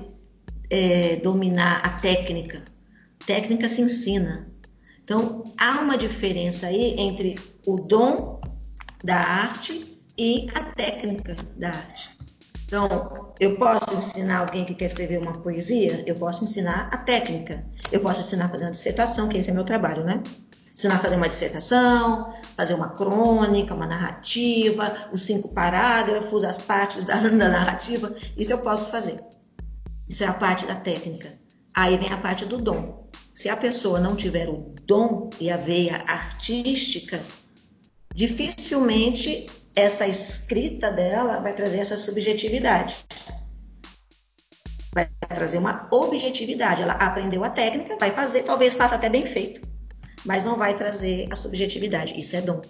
é, 0.71 1.17
dominar 1.17 1.81
a 1.85 1.89
técnica. 1.89 2.63
Técnica 3.27 3.69
se 3.69 3.83
ensina. 3.83 4.49
Então, 5.03 5.53
há 5.59 5.81
uma 5.81 5.97
diferença 5.97 6.69
aí 6.69 6.95
entre 6.99 7.37
o 7.67 7.77
dom 7.81 8.41
da 9.03 9.17
arte 9.17 9.94
e 10.17 10.49
a 10.55 10.61
técnica 10.63 11.37
da 11.57 11.69
arte. 11.69 12.11
Então, 12.67 13.33
eu 13.39 13.57
posso 13.57 13.95
ensinar 13.95 14.39
alguém 14.39 14.65
que 14.65 14.75
quer 14.75 14.87
escrever 14.87 15.19
uma 15.19 15.33
poesia, 15.33 16.03
eu 16.07 16.15
posso 16.15 16.45
ensinar 16.45 16.89
a 16.93 16.97
técnica. 16.97 17.65
Eu 17.93 18.01
posso 18.01 18.21
ensinar 18.21 18.47
a 18.47 18.49
fazer 18.49 18.65
uma 18.65 18.71
dissertação, 18.71 19.29
que 19.29 19.39
esse 19.39 19.51
é 19.51 19.55
meu 19.55 19.65
trabalho, 19.65 20.03
né? 20.03 20.23
Ensinar 20.73 20.97
a 20.97 20.99
fazer 20.99 21.17
uma 21.17 21.29
dissertação, 21.29 22.33
fazer 22.57 22.75
uma 22.75 22.97
crônica, 22.97 23.75
uma 23.75 23.87
narrativa, 23.87 24.93
os 25.13 25.23
cinco 25.23 25.49
parágrafos, 25.55 26.43
as 26.43 26.59
partes 26.59 27.05
da, 27.07 27.17
da 27.17 27.31
narrativa. 27.31 28.15
Isso 28.37 28.53
eu 28.53 28.59
posso 28.59 28.91
fazer. 28.91 29.21
Isso 30.09 30.25
é 30.25 30.27
a 30.27 30.35
parte 30.35 30.67
da 30.67 30.75
técnica. 30.75 31.39
Aí 31.73 31.97
vem 31.97 32.13
a 32.13 32.17
parte 32.17 32.45
do 32.45 32.57
dom. 32.57 33.09
Se 33.35 33.49
a 33.49 33.57
pessoa 33.57 34.01
não 34.01 34.17
tiver 34.17 34.49
o 34.49 34.75
dom 34.85 35.31
e 35.41 35.51
a 35.51 35.57
veia 35.57 36.03
artística, 36.07 37.21
dificilmente 38.15 39.47
essa 39.75 40.07
escrita 40.07 40.91
dela 40.93 41.41
vai 41.41 41.53
trazer 41.53 41.79
essa 41.79 41.97
subjetividade. 41.97 43.05
Vai 44.93 45.09
trazer 45.29 45.59
uma 45.59 45.89
objetividade. 45.91 46.83
Ela 46.83 46.95
aprendeu 46.95 47.43
a 47.45 47.51
técnica, 47.51 47.97
vai 47.99 48.13
fazer, 48.13 48.45
talvez 48.45 48.75
faça 48.75 48.95
até 48.95 49.09
bem 49.09 49.27
feito, 49.27 49.61
mas 50.25 50.45
não 50.45 50.57
vai 50.57 50.75
trazer 50.75 51.27
a 51.31 51.37
subjetividade. 51.37 52.19
Isso 52.19 52.37
é 52.37 52.41
dom. 52.41 52.63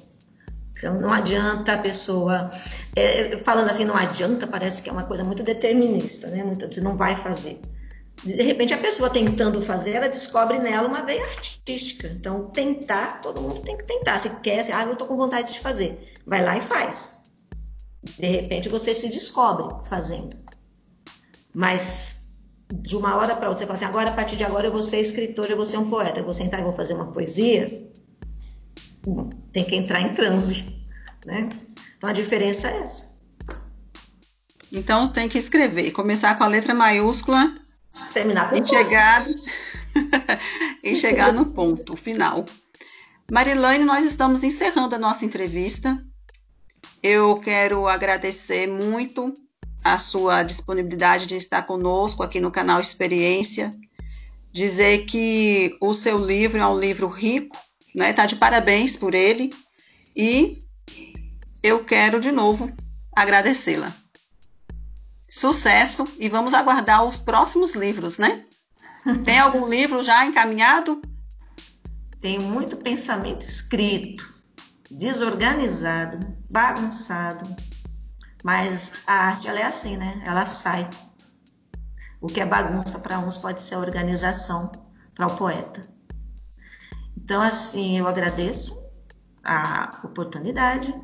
Então 0.77 1.01
não 1.01 1.13
adianta 1.13 1.75
a 1.75 1.79
pessoa. 1.79 2.51
É, 2.97 3.39
falando 3.39 3.69
assim, 3.69 3.85
não 3.85 3.97
adianta, 3.97 4.47
parece 4.47 4.83
que 4.83 4.89
é 4.89 4.93
uma 4.93 5.05
coisa 5.05 5.23
muito 5.23 5.43
determinista, 5.43 6.29
né? 6.29 6.43
Muita, 6.43 6.71
você 6.71 6.81
não 6.81 6.97
vai 6.97 7.15
fazer 7.15 7.61
de 8.25 8.43
repente 8.43 8.73
a 8.73 8.79
pessoa 8.79 9.11
tentando 9.11 9.61
fazer, 9.61 9.93
ela 9.93 10.09
descobre 10.09 10.59
nela 10.59 10.89
uma 10.89 11.03
veia 11.03 11.23
artística. 11.27 12.09
Então, 12.09 12.47
tentar, 12.51 13.21
todo 13.21 13.41
mundo 13.41 13.61
tem 13.61 13.77
que 13.77 13.85
tentar. 13.85 14.19
Se 14.19 14.41
quer, 14.41 14.65
se, 14.65 14.73
ah, 14.73 14.85
eu 14.85 14.97
tô 14.97 15.05
com 15.05 15.17
vontade 15.17 15.53
de 15.53 15.61
fazer, 15.61 16.15
vai 16.27 16.43
lá 16.43 16.57
e 16.57 16.63
faz. 16.63 17.23
De 18.03 18.27
repente 18.27 18.69
você 18.69 18.95
se 18.95 19.11
descobre 19.11 19.87
fazendo. 19.89 20.37
Mas 21.55 22.23
de 22.73 22.97
uma 22.97 23.15
hora 23.17 23.37
para 23.37 23.51
outra, 23.51 23.59
você 23.59 23.67
fala 23.67 23.77
assim, 23.77 23.85
agora 23.85 24.11
a 24.11 24.15
partir 24.15 24.37
de 24.37 24.45
agora 24.45 24.67
eu 24.67 24.73
vou 24.73 24.83
ser 24.83 25.01
escritor, 25.01 25.51
eu 25.51 25.57
vou 25.57 25.67
ser 25.67 25.77
um 25.77 25.91
poeta, 25.91 26.21
eu 26.21 26.25
vou 26.25 26.35
sentar 26.35 26.61
e 26.61 26.65
vou 26.65 26.73
fazer 26.73 26.95
uma 26.95 27.13
poesia. 27.13 27.91
Tem 29.53 29.65
que 29.65 29.77
entrar 29.77 30.01
em 30.01 30.13
transe, 30.13 30.65
né? 31.27 31.51
Então 31.99 32.09
a 32.09 32.13
diferença 32.13 32.69
é 32.69 32.79
essa. 32.79 33.15
Então 34.73 35.09
tem 35.09 35.29
que 35.29 35.37
escrever, 35.37 35.91
começar 35.91 36.37
com 36.37 36.45
a 36.45 36.49
letra 36.49 36.75
maiúscula 36.75 37.55
terminar 38.15 38.49
com 38.49 38.57
e 38.57 38.65
chegar, 38.65 39.27
e 40.83 40.95
chegar 40.95 41.33
no 41.33 41.47
ponto 41.47 41.97
final. 41.97 42.45
Marilane, 43.31 43.85
nós 43.85 44.05
estamos 44.05 44.45
encerrando 44.45 44.95
a 44.95 44.99
nossa 44.99 45.25
entrevista. 45.25 45.99
Eu 47.03 47.37
quero 47.37 47.89
agradecer 47.89 48.67
muito 48.67 49.35
a 49.83 49.99
sua 49.99 50.43
disponibilidade 50.43 51.27
de 51.27 51.37
estar 51.37 51.63
conosco 51.63 52.23
aqui 52.23 52.41
no 52.41 52.51
canal 52.51 52.81
Experiência. 52.81 53.71
Dizer 54.53 55.05
que 55.05 55.77
o 55.81 55.93
seu 55.93 56.17
livro 56.17 56.59
é 56.59 56.67
um 56.67 56.79
livro 56.79 57.09
rico, 57.09 57.57
né? 57.95 58.13
Tá 58.13 58.25
de 58.25 58.37
parabéns 58.37 58.97
por 58.97 59.15
ele. 59.15 59.51
E 60.15 60.61
eu 61.63 61.83
quero 61.85 62.21
de 62.21 62.31
novo 62.31 62.73
agradecê-la 63.15 64.04
sucesso 65.35 66.07
e 66.17 66.29
vamos 66.29 66.55
aguardar 66.55 67.05
os 67.05 67.17
próximos 67.17 67.75
livros, 67.75 68.19
né? 68.19 68.45
Tem 69.25 69.41
algum 69.41 69.69
livro 69.69 70.01
já 70.01 70.25
encaminhado? 70.25 71.03
Tem 72.21 72.39
muito 72.39 72.77
pensamento 72.77 73.45
escrito, 73.45 74.33
desorganizado, 74.89 76.25
bagunçado, 76.49 77.45
mas 78.45 78.93
a 79.05 79.13
arte 79.13 79.49
ela 79.49 79.59
é 79.59 79.65
assim, 79.65 79.97
né? 79.97 80.23
Ela 80.25 80.47
sai. 80.47 80.89
O 82.21 82.29
que 82.29 82.41
é 82.41 82.47
bagunça 82.47 83.01
para 83.01 83.19
uns 83.19 83.37
pode 83.37 83.61
ser 83.61 83.75
organização 83.75 84.71
para 85.17 85.27
o 85.27 85.37
poeta. 85.37 85.83
Então, 87.17 87.43
assim, 87.43 87.99
eu 87.99 88.07
agradeço 88.07 88.73
a 89.45 90.01
oportunidade, 90.05 90.95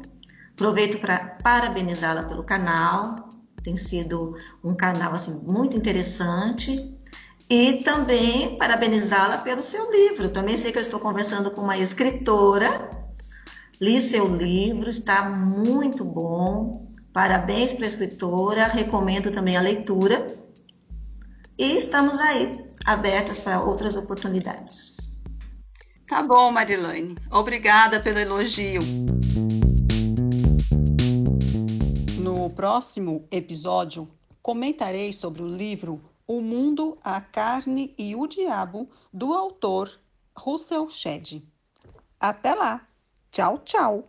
aproveito 0.53 1.01
para 1.01 1.19
parabenizá-la 1.43 2.23
pelo 2.23 2.45
canal, 2.45 3.29
tem 3.63 3.77
sido 3.77 4.37
um 4.63 4.75
canal 4.75 5.15
assim 5.15 5.41
muito 5.45 5.77
interessante. 5.77 6.97
E 7.49 7.83
também 7.83 8.57
parabenizá-la 8.57 9.39
pelo 9.39 9.63
seu 9.63 9.91
livro. 9.91 10.29
Também 10.29 10.57
sei 10.57 10.71
que 10.71 10.79
eu 10.79 10.83
estou 10.83 11.01
conversando 11.01 11.51
com 11.51 11.61
uma 11.61 11.77
escritora. 11.77 12.91
Li 13.81 14.01
seu 14.01 14.37
livro, 14.37 14.89
está 14.89 15.29
muito 15.29 16.05
bom. 16.05 16.89
Parabéns 17.13 17.73
para 17.73 17.85
a 17.85 17.89
escritora, 17.89 18.67
recomendo 18.67 19.33
também 19.33 19.57
a 19.57 19.61
leitura. 19.61 20.39
E 21.59 21.77
estamos 21.77 22.19
aí, 22.19 22.53
abertas 22.85 23.39
para 23.39 23.61
outras 23.61 23.97
oportunidades. 23.97 25.21
Tá 26.09 26.23
bom, 26.23 26.51
Marilane. 26.51 27.17
Obrigada 27.31 28.01
pelo 28.01 28.19
elogio. 28.19 28.81
No 32.51 32.57
próximo 32.57 33.29
episódio, 33.31 34.11
comentarei 34.43 35.13
sobre 35.13 35.41
o 35.41 35.47
livro 35.47 36.03
O 36.27 36.41
Mundo, 36.41 36.99
a 37.01 37.21
Carne 37.21 37.95
e 37.97 38.17
o 38.17 38.27
Diabo, 38.27 38.91
do 39.13 39.33
autor 39.33 40.01
Russell 40.37 40.91
Shedd. 40.91 41.47
Até 42.19 42.53
lá! 42.57 42.89
Tchau, 43.31 43.59
tchau! 43.59 44.09